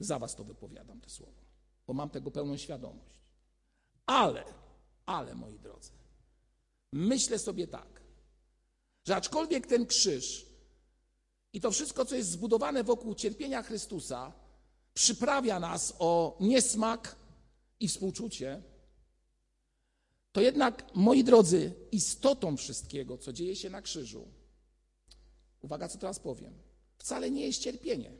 Za 0.00 0.18
was 0.18 0.34
to 0.34 0.44
wypowiadam 0.44 1.00
te 1.00 1.10
słowa, 1.10 1.42
bo 1.86 1.92
mam 1.94 2.10
tego 2.10 2.30
pełną 2.30 2.56
świadomość. 2.56 3.20
Ale, 4.06 4.44
ale 5.06 5.34
moi 5.34 5.58
drodzy, 5.58 5.90
myślę 6.92 7.38
sobie 7.38 7.66
tak, 7.66 8.00
że 9.04 9.16
aczkolwiek 9.16 9.66
ten 9.66 9.86
krzyż 9.86 10.46
i 11.52 11.60
to 11.60 11.70
wszystko, 11.70 12.04
co 12.04 12.16
jest 12.16 12.30
zbudowane 12.30 12.84
wokół 12.84 13.14
cierpienia 13.14 13.62
Chrystusa, 13.62 14.32
przyprawia 14.94 15.60
nas 15.60 15.94
o 15.98 16.36
niesmak 16.40 17.16
i 17.80 17.88
współczucie, 17.88 18.62
to 20.36 20.40
jednak, 20.40 20.94
moi 20.94 21.24
drodzy, 21.24 21.72
istotą 21.92 22.56
wszystkiego, 22.56 23.18
co 23.18 23.32
dzieje 23.32 23.56
się 23.56 23.70
na 23.70 23.82
krzyżu, 23.82 24.28
uwaga, 25.60 25.88
co 25.88 25.98
teraz 25.98 26.18
powiem, 26.18 26.54
wcale 26.98 27.30
nie 27.30 27.46
jest 27.46 27.60
cierpienie, 27.60 28.12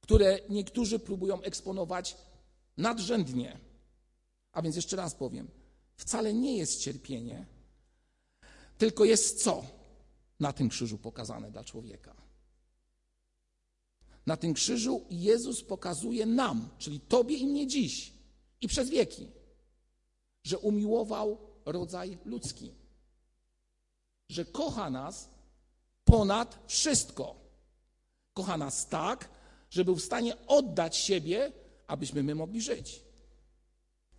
które 0.00 0.38
niektórzy 0.48 0.98
próbują 0.98 1.42
eksponować 1.42 2.16
nadrzędnie. 2.76 3.60
A 4.52 4.62
więc 4.62 4.76
jeszcze 4.76 4.96
raz 4.96 5.14
powiem, 5.14 5.50
wcale 5.96 6.34
nie 6.34 6.56
jest 6.56 6.80
cierpienie, 6.80 7.46
tylko 8.78 9.04
jest 9.04 9.42
co 9.42 9.64
na 10.40 10.52
tym 10.52 10.68
krzyżu 10.68 10.98
pokazane 10.98 11.50
dla 11.50 11.64
człowieka? 11.64 12.16
Na 14.26 14.36
tym 14.36 14.54
krzyżu 14.54 15.04
Jezus 15.10 15.62
pokazuje 15.62 16.26
nam, 16.26 16.68
czyli 16.78 17.00
Tobie 17.00 17.36
i 17.36 17.46
mnie 17.46 17.66
dziś 17.66 18.12
i 18.60 18.68
przez 18.68 18.90
wieki, 18.90 19.39
że 20.42 20.58
umiłował 20.58 21.38
rodzaj 21.64 22.18
ludzki, 22.24 22.74
że 24.28 24.44
kocha 24.44 24.90
nas 24.90 25.30
ponad 26.04 26.58
wszystko. 26.66 27.34
Kocha 28.32 28.56
nas 28.56 28.88
tak, 28.88 29.28
że 29.70 29.84
był 29.84 29.96
w 29.96 30.04
stanie 30.04 30.46
oddać 30.46 30.96
siebie, 30.96 31.52
abyśmy 31.86 32.22
my 32.22 32.34
mogli 32.34 32.62
żyć. 32.62 33.02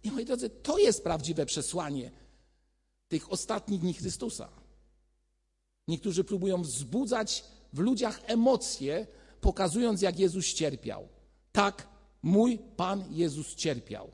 I 0.04 0.12
moi 0.12 0.26
drodzy, 0.26 0.50
to 0.50 0.78
jest 0.78 1.04
prawdziwe 1.04 1.46
przesłanie 1.46 2.12
tych 3.08 3.32
ostatnich 3.32 3.82
dni 3.82 3.94
Chrystusa. 3.94 4.50
Niektórzy 5.88 6.24
próbują 6.24 6.62
wzbudzać 6.62 7.44
w 7.74 7.80
ludziach 7.80 8.22
emocje, 8.26 9.08
pokazując, 9.42 10.02
jak 10.02 10.20
Jezus 10.20 10.54
cierpiał. 10.54 11.08
Tak, 11.52 11.88
mój 12.22 12.60
Pan 12.78 13.06
Jezus 13.10 13.56
cierpiał. 13.56 14.12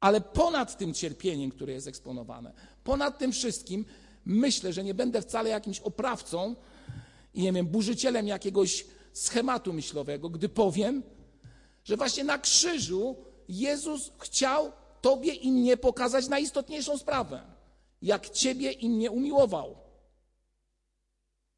Ale 0.00 0.20
ponad 0.20 0.78
tym 0.78 0.94
cierpieniem, 0.94 1.50
które 1.50 1.72
jest 1.72 1.86
eksponowane, 1.86 2.52
ponad 2.84 3.18
tym 3.18 3.32
wszystkim, 3.32 3.84
myślę, 4.24 4.72
że 4.72 4.84
nie 4.84 4.94
będę 4.94 5.22
wcale 5.22 5.50
jakimś 5.50 5.80
oprawcą 5.80 6.56
i 7.34 7.42
nie 7.42 7.52
wiem, 7.52 7.66
burzycielem 7.66 8.26
jakiegoś 8.26 8.86
schematu 9.12 9.72
myślowego, 9.72 10.30
gdy 10.30 10.48
powiem, 10.48 11.02
że 11.84 11.96
właśnie 11.96 12.24
na 12.24 12.38
krzyżu 12.38 13.16
Jezus 13.48 14.12
chciał 14.18 14.72
Tobie 15.00 15.32
i 15.32 15.52
mnie 15.52 15.76
pokazać 15.76 16.28
najistotniejszą 16.28 16.98
sprawę. 16.98 17.42
Jak 18.02 18.30
Ciebie 18.30 18.72
i 18.72 18.88
mnie 18.88 19.10
umiłował. 19.10 19.76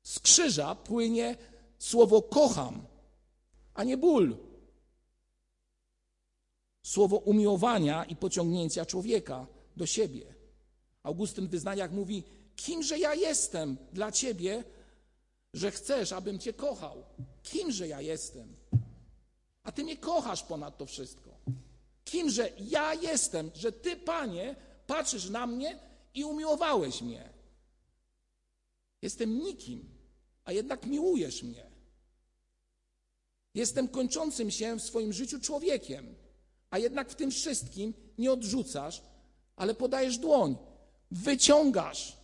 Z 0.03 0.21
krzyża 0.21 0.75
płynie 0.75 1.37
słowo 1.79 2.23
kocham, 2.23 2.87
a 3.75 3.85
nie 3.85 3.97
ból. 3.97 4.37
Słowo 6.83 7.17
umiłowania 7.17 8.05
i 8.05 8.17
pociągnięcia 8.17 8.87
człowieka 8.87 9.47
do 9.77 9.87
siebie. 9.87 10.35
Augustyn 11.03 11.47
w 11.47 11.51
wyznaniach 11.51 11.93
mówi: 11.93 12.25
Kimże 12.57 12.99
ja 12.99 13.15
jestem 13.15 13.77
dla 13.93 14.13
Ciebie, 14.13 14.65
że 15.55 15.71
chcesz, 15.71 16.13
abym 16.13 16.39
Cię 16.39 16.53
kochał? 16.53 17.05
Kimże 17.43 17.89
ja 17.89 18.01
jestem? 18.01 18.57
A 19.63 19.73
Ty 19.73 19.85
mnie 19.85 19.97
kochasz 19.97 20.43
ponad 20.43 20.79
to 20.79 20.87
wszystko. 20.87 21.31
Kimże 22.05 22.51
ja 22.59 22.95
jestem, 22.95 23.51
że 23.55 23.73
Ty, 23.73 23.97
Panie, 23.97 24.57
patrzysz 24.87 25.31
na 25.31 25.47
mnie 25.47 25.79
i 26.15 26.25
umiłowałeś 26.25 27.03
mnie. 27.03 27.29
Jestem 29.03 29.39
nikim, 29.39 29.89
a 30.45 30.53
jednak 30.53 30.87
miłujesz 30.87 31.43
mnie. 31.43 31.71
Jestem 33.55 33.89
kończącym 33.89 34.51
się 34.51 34.77
w 34.79 34.83
swoim 34.83 35.13
życiu 35.13 35.41
człowiekiem, 35.41 36.15
a 36.71 36.79
jednak 36.79 37.11
w 37.11 37.15
tym 37.15 37.31
wszystkim 37.31 37.95
nie 38.19 38.33
odrzucasz, 38.33 39.03
ale 39.57 39.75
podajesz 39.75 40.19
dłoń, 40.19 40.57
wyciągasz, 41.11 42.17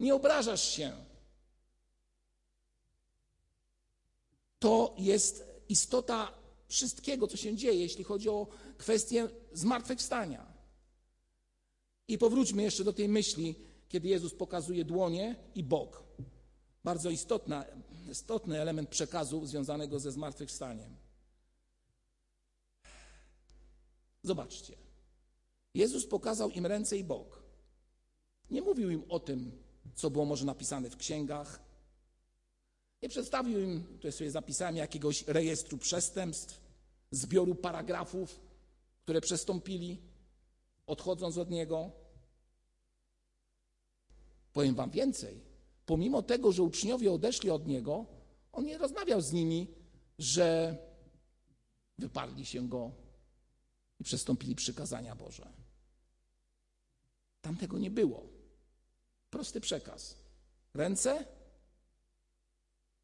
nie 0.00 0.14
obrażasz 0.14 0.68
się. 0.68 0.92
To 4.58 4.94
jest 4.98 5.44
istota 5.68 6.32
wszystkiego, 6.68 7.26
co 7.26 7.36
się 7.36 7.56
dzieje, 7.56 7.80
jeśli 7.80 8.04
chodzi 8.04 8.28
o 8.28 8.46
kwestię 8.78 9.28
zmartwychwstania. 9.52 10.52
I 12.08 12.18
powróćmy 12.18 12.62
jeszcze 12.62 12.84
do 12.84 12.92
tej 12.92 13.08
myśli, 13.08 13.54
kiedy 13.88 14.08
Jezus 14.08 14.34
pokazuje 14.34 14.84
dłonie 14.84 15.36
i 15.54 15.64
bok. 15.64 16.02
Bardzo 16.84 17.10
istotna, 17.10 17.64
istotny 18.10 18.60
element 18.60 18.88
przekazu 18.88 19.46
związanego 19.46 19.98
ze 19.98 20.12
zmartwychwstaniem. 20.12 20.96
Zobaczcie. 24.22 24.76
Jezus 25.74 26.06
pokazał 26.06 26.50
im 26.50 26.66
ręce 26.66 26.96
i 26.96 27.04
bok. 27.04 27.42
Nie 28.50 28.62
mówił 28.62 28.90
im 28.90 29.04
o 29.08 29.20
tym, 29.20 29.62
co 29.94 30.10
było 30.10 30.24
może 30.24 30.44
napisane 30.44 30.90
w 30.90 30.96
księgach. 30.96 31.62
Nie 33.02 33.08
przedstawił 33.08 33.60
im, 33.60 33.84
tutaj 33.84 34.12
sobie 34.12 34.30
zapisałem, 34.30 34.76
jakiegoś 34.76 35.26
rejestru 35.26 35.78
przestępstw, 35.78 36.60
zbioru 37.10 37.54
paragrafów, 37.54 38.40
które 39.02 39.20
przestąpili, 39.20 40.02
odchodząc 40.86 41.38
od 41.38 41.50
Niego. 41.50 41.90
Powiem 44.52 44.74
Wam 44.74 44.90
więcej. 44.90 45.40
Pomimo 45.86 46.22
tego, 46.22 46.52
że 46.52 46.62
uczniowie 46.62 47.12
odeszli 47.12 47.50
od 47.50 47.66
Niego, 47.66 48.06
On 48.52 48.64
nie 48.64 48.78
rozmawiał 48.78 49.20
z 49.20 49.32
nimi, 49.32 49.66
że 50.18 50.76
wyparli 51.98 52.46
się 52.46 52.68
Go 52.68 53.01
i 54.02 54.04
przestąpili 54.04 54.54
przykazania 54.54 55.16
Boże. 55.16 55.52
Tam 57.40 57.56
tego 57.56 57.78
nie 57.78 57.90
było. 57.90 58.26
Prosty 59.30 59.60
przekaz. 59.60 60.16
Ręce 60.74 61.24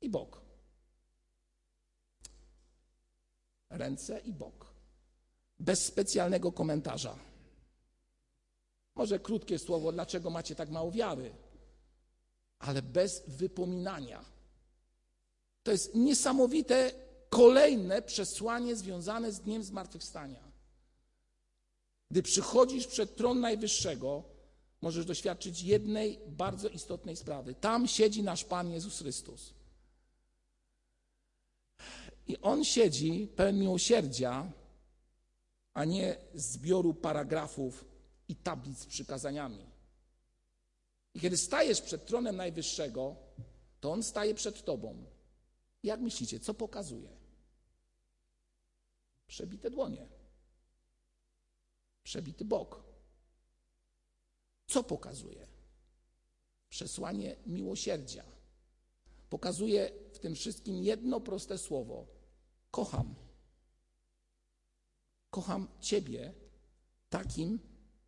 i 0.01 0.09
bok. 0.09 0.41
Ręce 3.71 4.21
i 4.21 4.33
bok. 4.33 4.67
Bez 5.59 5.87
specjalnego 5.87 6.53
komentarza. 6.53 7.19
Może 8.95 9.19
krótkie 9.19 9.59
słowo, 9.59 9.93
dlaczego 9.93 10.31
macie 10.31 10.55
tak 10.55 10.71
mało 10.71 10.93
wiary, 10.93 11.35
ale 12.59 12.83
bez 12.83 13.23
wypominania. 13.29 14.25
To 15.63 15.73
jest 15.73 15.95
niesamowite 15.95 16.93
kolejne 17.29 18.03
przesłanie 18.03 18.77
związane 18.77 19.33
z 19.33 19.41
Dniem 19.41 19.63
Zmartwychwstania. 19.63 20.48
Gdy 22.11 22.23
przychodzisz 22.23 22.87
przed 22.87 23.17
tron 23.17 23.41
Najwyższego, 23.41 24.25
możesz 24.81 25.05
doświadczyć 25.05 25.63
jednej 25.63 26.21
bardzo 26.27 26.69
istotnej 26.69 27.17
sprawy. 27.17 27.55
Tam 27.55 27.89
siedzi 27.89 28.23
nasz 28.23 28.45
Pan 28.45 28.71
Jezus 28.71 28.99
Chrystus. 28.99 29.55
I 32.27 32.39
On 32.43 32.65
siedzi 32.65 33.29
pełen 33.37 33.59
miłosierdzia, 33.59 34.53
a 35.75 35.85
nie 35.85 36.17
zbioru 36.35 36.95
paragrafów 36.95 37.85
i 38.29 38.37
tablic 38.37 38.79
z 38.79 38.87
przykazaniami. 38.87 39.67
I 41.15 41.21
kiedy 41.21 41.37
stajesz 41.37 41.81
przed 41.81 42.07
tronem 42.07 42.37
Najwyższego, 42.37 43.17
to 43.81 43.93
On 43.93 44.03
staje 44.03 44.35
przed 44.35 44.65
Tobą. 44.65 45.05
Jak 45.83 46.01
myślicie, 46.01 46.41
co 46.41 46.55
pokazuje? 46.55 47.09
Przebite 49.27 49.71
dłonie 49.71 50.18
przebity 52.09 52.45
bok. 52.45 52.83
Co 54.67 54.85
pokazuje? 54.85 55.47
Przesłanie 56.69 57.37
miłosierdzia. 57.47 58.25
Pokazuje 59.31 59.91
w 60.13 60.19
tym 60.19 60.35
wszystkim 60.35 60.85
jedno 60.85 61.21
proste 61.21 61.59
słowo: 61.59 62.07
kocham. 62.71 63.15
Kocham 65.31 65.69
Ciebie 65.81 66.35
takim, 67.11 67.59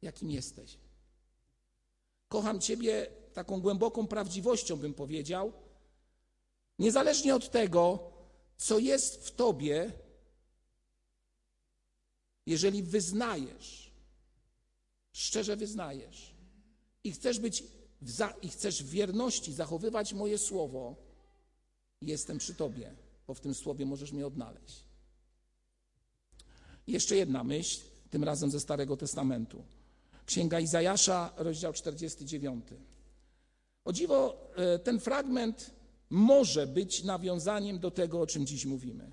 jakim 0.02 0.30
jesteś. 0.30 0.78
Kocham 2.28 2.60
Ciebie 2.60 3.06
taką 3.34 3.60
głęboką 3.60 4.06
prawdziwością, 4.06 4.76
bym 4.76 4.94
powiedział, 4.94 5.52
niezależnie 6.78 7.34
od 7.34 7.50
tego, 7.50 8.12
co 8.56 8.78
jest 8.78 9.26
w 9.26 9.30
Tobie, 9.30 9.92
jeżeli 12.46 12.82
wyznajesz, 12.82 13.89
szczerze 15.12 15.56
wyznajesz 15.56 16.34
i 17.04 17.12
chcesz 17.12 17.38
być 17.38 17.64
za, 18.02 18.28
i 18.42 18.48
chcesz 18.48 18.82
w 18.82 18.90
wierności 18.90 19.52
zachowywać 19.52 20.12
moje 20.12 20.38
słowo, 20.38 20.96
jestem 22.02 22.38
przy 22.38 22.54
Tobie, 22.54 22.94
bo 23.26 23.34
w 23.34 23.40
tym 23.40 23.54
słowie 23.54 23.86
możesz 23.86 24.12
mnie 24.12 24.26
odnaleźć. 24.26 24.84
jeszcze 26.86 27.16
jedna 27.16 27.44
myśl, 27.44 27.80
tym 28.10 28.24
razem 28.24 28.50
ze 28.50 28.60
Starego 28.60 28.96
Testamentu. 28.96 29.64
Księga 30.26 30.60
Izajasza, 30.60 31.32
rozdział 31.36 31.72
49. 31.72 32.64
O 33.84 33.92
dziwo, 33.92 34.50
e, 34.56 34.78
ten 34.78 35.00
fragment 35.00 35.70
może 36.10 36.66
być 36.66 37.04
nawiązaniem 37.04 37.78
do 37.78 37.90
tego, 37.90 38.20
o 38.20 38.26
czym 38.26 38.46
dziś 38.46 38.66
mówimy. 38.66 39.10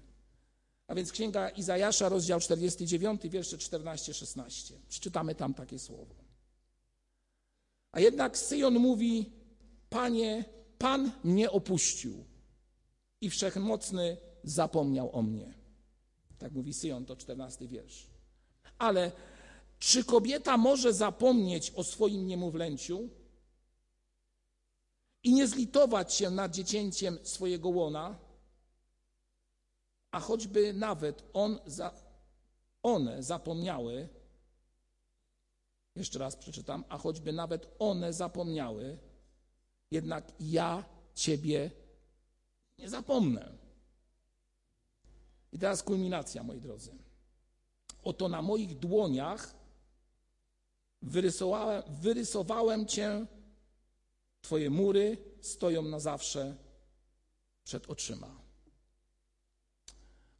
A 0.87 0.95
więc 0.95 1.11
Księga 1.11 1.49
Izajasza, 1.49 2.09
rozdział 2.09 2.39
49, 2.39 3.21
wiersze 3.23 3.57
14-16. 3.57 4.73
Przeczytamy 4.89 5.35
tam 5.35 5.53
takie 5.53 5.79
słowo. 5.79 6.15
A 7.91 7.99
jednak 7.99 8.37
Syjon 8.37 8.73
mówi, 8.73 9.31
Panie, 9.89 10.45
Pan 10.77 11.11
mnie 11.23 11.51
opuścił 11.51 12.25
i 13.21 13.29
Wszechmocny 13.29 14.17
zapomniał 14.43 15.15
o 15.15 15.21
mnie. 15.21 15.53
Tak 16.39 16.51
mówi 16.51 16.73
Syjon, 16.73 17.05
to 17.05 17.15
14 17.15 17.67
wiersz. 17.67 18.07
Ale 18.77 19.11
czy 19.79 20.03
kobieta 20.03 20.57
może 20.57 20.93
zapomnieć 20.93 21.71
o 21.71 21.83
swoim 21.83 22.27
niemowlęciu 22.27 23.09
i 25.23 25.33
nie 25.33 25.47
zlitować 25.47 26.13
się 26.13 26.29
nad 26.29 26.51
dziecięciem 26.51 27.19
swojego 27.23 27.69
łona? 27.69 28.26
A 30.17 30.19
choćby 30.19 30.73
nawet 30.73 31.23
on 31.33 31.59
za, 31.65 31.91
one 32.83 33.23
zapomniały, 33.23 34.09
jeszcze 35.95 36.19
raz 36.19 36.35
przeczytam, 36.35 36.83
a 36.89 36.97
choćby 36.97 37.33
nawet 37.33 37.67
one 37.79 38.13
zapomniały, 38.13 38.97
jednak 39.91 40.31
ja 40.39 40.83
Ciebie 41.15 41.71
nie 42.77 42.89
zapomnę. 42.89 43.57
I 45.51 45.59
teraz 45.59 45.83
kulminacja, 45.83 46.43
moi 46.43 46.61
drodzy. 46.61 46.91
Oto 48.03 48.29
na 48.29 48.41
moich 48.41 48.79
dłoniach 48.79 49.55
wyrysowałem, 51.01 51.83
wyrysowałem 51.87 52.85
Cię, 52.85 53.25
Twoje 54.41 54.69
mury 54.69 55.17
stoją 55.41 55.81
na 55.81 55.99
zawsze 55.99 56.55
przed 57.63 57.89
oczyma. 57.89 58.36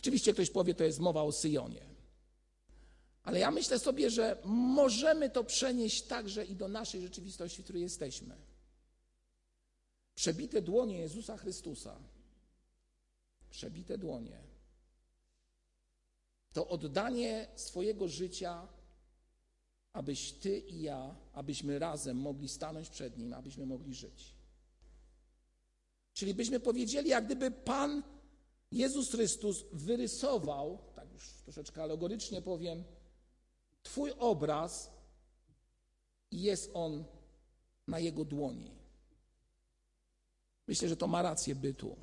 Oczywiście 0.08 0.34
ktoś 0.34 0.50
powie, 0.50 0.74
to 0.74 0.84
jest 0.84 1.00
mowa 1.00 1.24
o 1.24 1.32
Syjonie. 1.32 1.86
Ale 3.24 3.40
ja 3.40 3.52
myślę 3.52 3.80
sobie, 3.80 4.10
że 4.10 4.38
możemy 4.46 5.30
to 5.30 5.44
przenieść 5.44 6.02
także 6.04 6.46
i 6.46 6.56
do 6.56 6.68
naszej 6.68 7.02
rzeczywistości, 7.02 7.62
w 7.62 7.64
której 7.64 7.82
jesteśmy. 7.82 8.36
Przebite 10.16 10.62
dłonie 10.62 11.00
Jezusa 11.00 11.38
Chrystusa, 11.38 12.00
przebite 13.50 13.98
dłonie, 13.98 14.40
to 16.54 16.68
oddanie 16.68 17.48
swojego 17.56 18.08
życia, 18.08 18.68
abyś 19.94 20.32
Ty 20.32 20.60
i 20.60 20.82
ja, 20.82 21.16
abyśmy 21.34 21.80
razem 21.80 22.18
mogli 22.18 22.50
stanąć 22.50 22.90
przed 22.90 23.18
Nim, 23.18 23.34
abyśmy 23.34 23.66
mogli 23.66 23.94
żyć. 23.96 24.36
Czyli 26.14 26.34
byśmy 26.34 26.60
powiedzieli, 26.60 27.10
jak 27.10 27.26
gdyby 27.26 27.52
Pan 27.52 28.17
Jezus 28.72 29.12
Chrystus 29.12 29.66
wyrysował, 29.74 30.80
tak 30.96 31.14
już 31.14 31.34
troszeczkę 31.44 31.84
alegorycznie 31.84 32.42
powiem, 32.42 32.84
Twój 33.84 34.12
obraz 34.20 34.92
i 36.32 36.42
jest 36.42 36.72
on 36.74 37.04
na 37.88 38.00
Jego 38.00 38.26
dłoni. 38.26 38.72
Myślę, 40.68 40.90
że 40.90 40.98
to 40.98 41.08
ma 41.08 41.22
rację 41.22 41.56
bytu. 41.56 41.96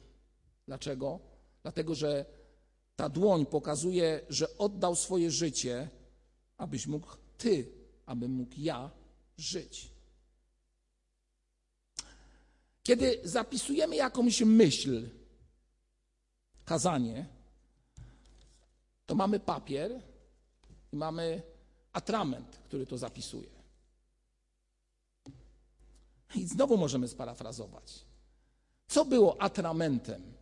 Dlaczego? 0.67 1.21
Dlatego, 1.63 1.95
że 1.95 2.25
ta 2.97 3.09
dłoń 3.09 3.47
pokazuje, 3.47 4.21
że 4.29 4.59
oddał 4.59 4.97
swoje 4.97 5.31
życie, 5.31 5.89
abyś 6.57 6.87
mógł 6.87 7.09
Ty, 7.39 7.73
aby 8.07 8.29
mógł 8.29 8.55
ja 8.57 8.91
żyć. 9.37 9.91
Kiedy 12.83 13.21
zapisujemy 13.25 13.97
jakąś 13.97 14.41
myśl, 14.41 15.09
kazanie, 16.65 17.27
to 19.07 19.15
mamy 19.15 19.41
papier 19.41 20.01
i 20.93 20.97
mamy 20.97 21.43
atrament, 21.93 22.57
który 22.65 22.87
to 22.87 22.99
zapisuje. 22.99 23.55
I 26.35 26.47
znowu 26.47 26.77
możemy 26.77 27.09
sparafrazować. 27.09 28.05
Co 28.87 29.05
było 29.05 29.43
atramentem 29.43 30.35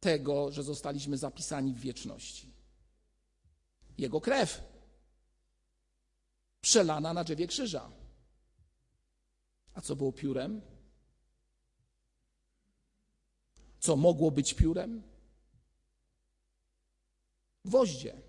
tego, 0.00 0.52
że 0.52 0.62
zostaliśmy 0.62 1.18
zapisani 1.18 1.72
w 1.72 1.80
wieczności? 1.80 2.52
Jego 3.98 4.20
krew. 4.20 4.62
Przelana 6.60 7.12
na 7.12 7.24
drzewie 7.24 7.46
krzyża. 7.46 7.90
A 9.74 9.80
co 9.80 9.96
było 9.96 10.12
piórem? 10.12 10.60
Co 13.80 13.96
mogło 13.96 14.30
być 14.30 14.54
piórem? 14.54 15.02
Gwoździe, 17.64 18.22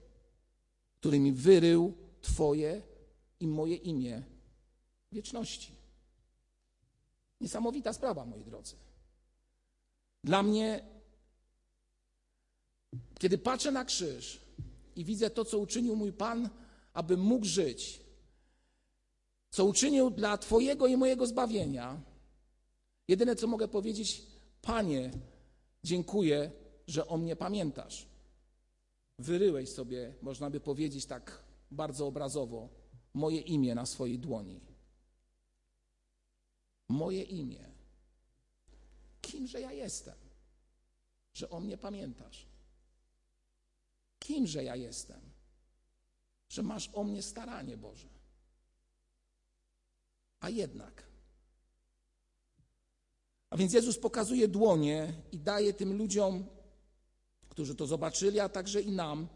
którymi 0.99 1.31
wyrył 1.31 1.97
Twoje 2.21 2.81
i 3.39 3.47
moje 3.47 3.75
imię 3.75 4.23
wieczności. 5.11 5.71
Niesamowita 7.41 7.93
sprawa, 7.93 8.25
moi 8.25 8.43
drodzy. 8.43 8.75
Dla 10.23 10.43
mnie, 10.43 10.85
kiedy 13.19 13.37
patrzę 13.37 13.71
na 13.71 13.85
krzyż 13.85 14.41
i 14.95 15.05
widzę 15.05 15.29
to, 15.29 15.45
co 15.45 15.59
uczynił 15.59 15.95
mój 15.95 16.13
Pan, 16.13 16.49
aby 16.93 17.17
mógł 17.17 17.45
żyć, 17.45 18.01
co 19.49 19.65
uczynił 19.65 20.09
dla 20.09 20.37
Twojego 20.37 20.87
i 20.87 20.97
mojego 20.97 21.27
zbawienia, 21.27 22.01
jedyne, 23.07 23.35
co 23.35 23.47
mogę 23.47 23.67
powiedzieć, 23.67 24.21
Panie, 24.61 25.11
dziękuję, 25.83 26.51
że 26.87 27.07
o 27.07 27.17
mnie 27.17 27.35
pamiętasz. 27.35 28.14
Wyryłeś 29.19 29.69
sobie, 29.69 30.15
można 30.21 30.49
by 30.49 30.59
powiedzieć 30.59 31.05
tak 31.05 31.43
bardzo 31.71 32.07
obrazowo, 32.07 32.69
moje 33.13 33.41
imię 33.41 33.75
na 33.75 33.85
swojej 33.85 34.19
dłoni. 34.19 34.61
Moje 36.89 37.23
imię. 37.23 37.71
Kimże 39.21 39.61
ja 39.61 39.71
jestem, 39.71 40.15
że 41.33 41.49
o 41.49 41.59
mnie 41.59 41.77
pamiętasz? 41.77 42.47
Kimże 44.19 44.63
ja 44.63 44.75
jestem, 44.75 45.21
że 46.49 46.63
masz 46.63 46.89
o 46.93 47.03
mnie 47.03 47.21
staranie, 47.21 47.77
Boże? 47.77 48.07
A 50.39 50.49
jednak. 50.49 51.03
A 53.49 53.57
więc 53.57 53.73
Jezus 53.73 53.99
pokazuje 53.99 54.47
dłonie 54.47 55.13
i 55.31 55.39
daje 55.39 55.73
tym 55.73 55.97
ludziom, 55.97 56.47
którzy 57.55 57.75
to 57.75 57.87
zobaczyli, 57.87 58.39
a 58.39 58.49
także 58.49 58.81
i 58.81 58.91
nam, 58.91 59.27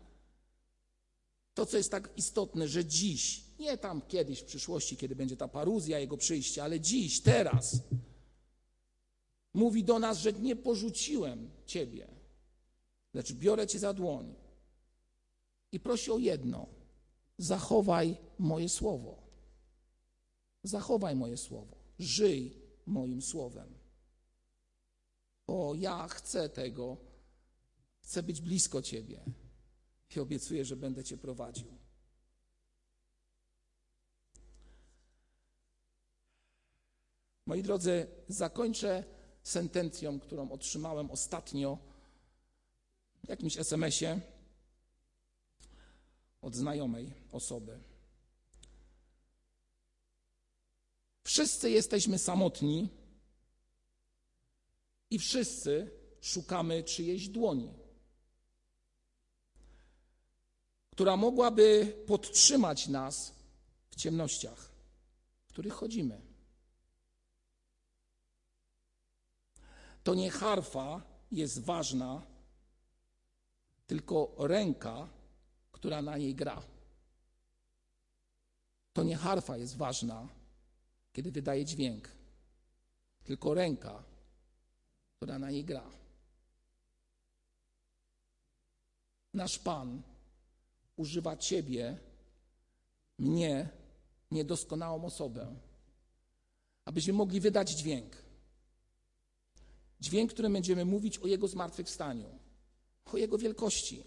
to, 1.53 1.65
co 1.65 1.77
jest 1.77 1.91
tak 1.91 2.09
istotne, 2.17 2.67
że 2.67 2.85
dziś, 2.85 3.43
nie 3.59 3.77
tam 3.77 4.01
kiedyś 4.01 4.39
w 4.39 4.45
przyszłości, 4.45 4.97
kiedy 4.97 5.15
będzie 5.15 5.37
ta 5.37 5.47
paruzja, 5.47 5.99
jego 5.99 6.17
przyjście, 6.17 6.63
ale 6.63 6.79
dziś, 6.79 7.21
teraz, 7.21 7.81
mówi 9.53 9.83
do 9.83 9.99
nas, 9.99 10.17
że 10.17 10.33
nie 10.33 10.55
porzuciłem 10.55 11.49
Ciebie, 11.65 12.07
lecz 13.13 13.33
biorę 13.33 13.67
Cię 13.67 13.79
za 13.79 13.93
dłoń 13.93 14.35
i 15.71 15.79
prosi 15.79 16.11
o 16.11 16.17
jedno: 16.17 16.67
zachowaj 17.37 18.17
moje 18.39 18.69
słowo. 18.69 19.23
Zachowaj 20.63 21.15
moje 21.15 21.37
słowo. 21.37 21.77
Żyj 21.99 22.61
moim 22.85 23.21
słowem. 23.21 23.73
Bo 25.47 25.75
ja 25.75 26.07
chcę 26.07 26.49
tego, 26.49 27.08
chcę 28.09 28.23
być 28.23 28.41
blisko 28.41 28.81
Ciebie 28.81 29.23
i 30.15 30.19
obiecuję, 30.19 30.65
że 30.65 30.75
będę 30.75 31.03
Cię 31.03 31.17
prowadził. 31.17 31.77
Moi 37.45 37.63
drodzy, 37.63 38.07
zakończę 38.27 39.03
sentencją, 39.43 40.19
którą 40.19 40.51
otrzymałem 40.51 41.11
ostatnio 41.11 41.77
w 43.23 43.29
jakimś 43.29 43.57
SMS-ie 43.57 44.21
od 46.41 46.55
znajomej 46.55 47.13
osoby. 47.31 47.79
Wszyscy 51.23 51.69
jesteśmy 51.69 52.19
samotni 52.19 52.89
i 55.09 55.19
wszyscy 55.19 55.91
szukamy 56.21 56.83
czyjejś 56.83 57.29
dłoni. 57.29 57.88
Która 60.99 61.17
mogłaby 61.17 61.97
podtrzymać 62.07 62.87
nas 62.87 63.33
w 63.89 63.95
ciemnościach, 63.95 64.71
w 65.45 65.49
których 65.49 65.73
chodzimy. 65.73 66.21
To 70.03 70.15
nie 70.15 70.31
harfa 70.31 71.01
jest 71.31 71.59
ważna, 71.59 72.21
tylko 73.87 74.35
ręka, 74.37 75.09
która 75.71 76.01
na 76.01 76.17
niej 76.17 76.35
gra. 76.35 76.61
To 78.93 79.03
nie 79.03 79.15
harfa 79.15 79.57
jest 79.57 79.77
ważna, 79.77 80.27
kiedy 81.13 81.31
wydaje 81.31 81.65
dźwięk, 81.65 82.09
tylko 83.23 83.53
ręka, 83.53 84.03
która 85.15 85.39
na 85.39 85.51
niej 85.51 85.65
gra. 85.65 85.91
Nasz 89.33 89.59
Pan 89.59 90.01
używa 90.99 91.37
Ciebie, 91.37 91.97
mnie, 93.17 93.69
niedoskonałą 94.31 95.05
osobę, 95.05 95.55
abyśmy 96.85 97.13
mogli 97.13 97.39
wydać 97.39 97.69
dźwięk. 97.69 98.15
Dźwięk, 100.01 100.31
którym 100.31 100.53
będziemy 100.53 100.85
mówić 100.85 101.17
o 101.17 101.27
Jego 101.27 101.47
zmartwychwstaniu, 101.47 102.29
o 103.13 103.17
Jego 103.17 103.37
wielkości, 103.37 104.03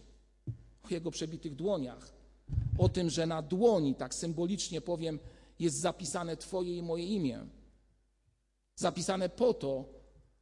o 0.83 0.89
Jego 0.91 1.11
przebitych 1.11 1.55
dłoniach, 1.55 2.13
o 2.79 2.89
tym, 2.89 3.11
że 3.11 3.27
na 3.27 3.43
dłoni, 3.43 3.95
tak 3.95 4.15
symbolicznie 4.15 4.81
powiem, 4.81 5.19
jest 5.59 5.77
zapisane 5.77 6.37
Twoje 6.37 6.77
i 6.77 6.83
moje 6.83 7.07
imię. 7.07 7.47
Zapisane 8.77 9.29
po 9.29 9.55
to, 9.55 9.85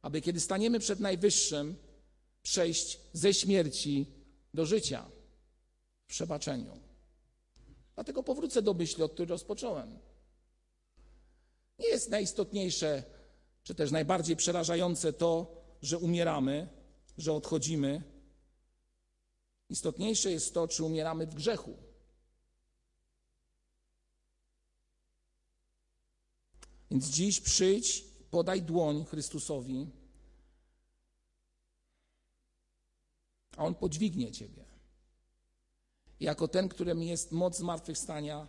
aby 0.01 0.21
kiedy 0.21 0.39
staniemy 0.39 0.79
przed 0.79 0.99
Najwyższym, 0.99 1.75
przejść 2.43 2.99
ze 3.13 3.33
śmierci 3.33 4.05
do 4.53 4.65
życia 4.65 5.20
przebaczeniu. 6.11 6.79
Dlatego 7.95 8.23
powrócę 8.23 8.61
do 8.61 8.73
myśli, 8.73 9.03
od 9.03 9.13
której 9.13 9.29
rozpocząłem. 9.29 9.99
Nie 11.79 11.87
jest 11.87 12.09
najistotniejsze, 12.09 13.03
czy 13.63 13.75
też 13.75 13.91
najbardziej 13.91 14.35
przerażające 14.35 15.13
to, 15.13 15.61
że 15.81 15.97
umieramy, 15.97 16.67
że 17.17 17.33
odchodzimy. 17.33 18.03
Istotniejsze 19.69 20.31
jest 20.31 20.53
to, 20.53 20.67
czy 20.67 20.83
umieramy 20.83 21.27
w 21.27 21.35
grzechu. 21.35 21.77
Więc 26.91 27.05
dziś 27.05 27.41
przyjdź, 27.41 28.03
podaj 28.31 28.61
dłoń 28.61 29.05
Chrystusowi, 29.05 29.89
a 33.57 33.65
On 33.65 33.75
podźwignie 33.75 34.31
Ciebie. 34.31 34.70
Jako 36.21 36.47
ten, 36.47 36.69
którym 36.69 37.03
jest 37.03 37.31
moc 37.31 37.57
zmartwychwstania, 37.57 38.47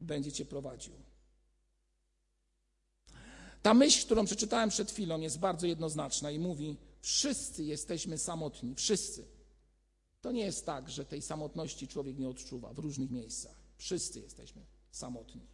będzie 0.00 0.32
Cię 0.32 0.44
prowadził. 0.44 0.94
Ta 3.62 3.74
myśl, 3.74 4.04
którą 4.04 4.24
przeczytałem 4.24 4.70
przed 4.70 4.90
chwilą, 4.90 5.20
jest 5.20 5.38
bardzo 5.38 5.66
jednoznaczna 5.66 6.30
i 6.30 6.38
mówi: 6.38 6.76
Wszyscy 7.00 7.64
jesteśmy 7.64 8.18
samotni, 8.18 8.74
wszyscy. 8.74 9.24
To 10.20 10.32
nie 10.32 10.44
jest 10.44 10.66
tak, 10.66 10.90
że 10.90 11.04
tej 11.04 11.22
samotności 11.22 11.88
człowiek 11.88 12.18
nie 12.18 12.28
odczuwa 12.28 12.72
w 12.72 12.78
różnych 12.78 13.10
miejscach. 13.10 13.56
Wszyscy 13.76 14.20
jesteśmy 14.20 14.66
samotni. 14.90 15.46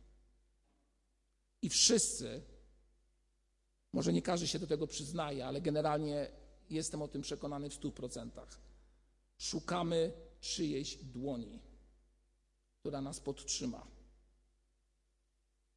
I 1.62 1.68
wszyscy, 1.68 2.42
może 3.92 4.12
nie 4.12 4.23
każdy 4.23 4.49
się 4.49 4.59
do 4.59 4.66
tego 4.66 4.87
przyznaje, 4.87 5.46
ale 5.46 5.61
generalnie 5.61 6.31
jestem 6.70 7.03
o 7.03 7.09
tym 7.09 7.23
przekonany 7.23 7.70
w 7.70 7.75
stu 7.75 7.92
procentach. 7.92 8.61
Szukamy 9.38 10.12
czyjejś 10.40 10.96
dłoni, 10.96 11.62
która 12.81 13.00
nas 13.00 13.20
podtrzyma. 13.20 13.87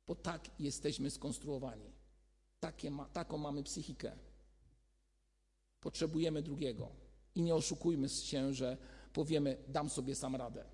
Bo 0.07 0.15
tak 0.15 0.59
jesteśmy 0.59 1.11
skonstruowani. 1.11 1.91
Takie 2.59 2.91
ma, 2.91 3.05
taką 3.05 3.37
mamy 3.37 3.63
psychikę. 3.63 4.17
Potrzebujemy 5.79 6.41
drugiego. 6.41 6.91
I 7.35 7.41
nie 7.41 7.55
oszukujmy 7.55 8.09
się, 8.09 8.53
że 8.53 8.77
powiemy, 9.13 9.63
dam 9.67 9.89
sobie 9.89 10.15
sam 10.15 10.35
radę. 10.35 10.65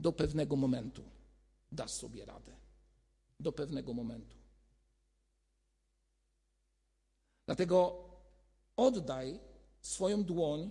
Do 0.00 0.12
pewnego 0.12 0.56
momentu 0.56 1.04
dasz 1.72 1.90
sobie 1.90 2.24
radę. 2.24 2.56
Do 3.40 3.52
pewnego 3.52 3.94
momentu. 3.94 4.36
Dlatego 7.46 8.04
oddaj 8.76 9.40
swoją 9.80 10.24
dłoń 10.24 10.70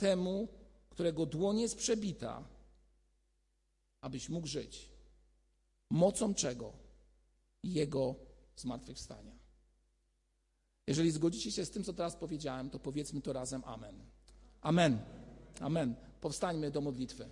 temu, 0.00 0.48
którego 0.90 1.26
dłoń 1.26 1.60
jest 1.60 1.76
przebita, 1.76 2.44
abyś 4.00 4.28
mógł 4.28 4.46
żyć. 4.46 4.90
Mocą 5.90 6.34
czego? 6.34 6.72
Jego 7.62 8.14
zmartwychwstania. 8.56 9.32
Jeżeli 10.86 11.10
zgodzicie 11.10 11.52
się 11.52 11.64
z 11.64 11.70
tym, 11.70 11.84
co 11.84 11.92
teraz 11.92 12.16
powiedziałem, 12.16 12.70
to 12.70 12.78
powiedzmy 12.78 13.20
to 13.20 13.32
razem 13.32 13.62
Amen. 13.64 13.94
Amen. 14.60 14.98
Amen. 15.60 15.94
Powstańmy 16.20 16.70
do 16.70 16.80
modlitwy. 16.80 17.28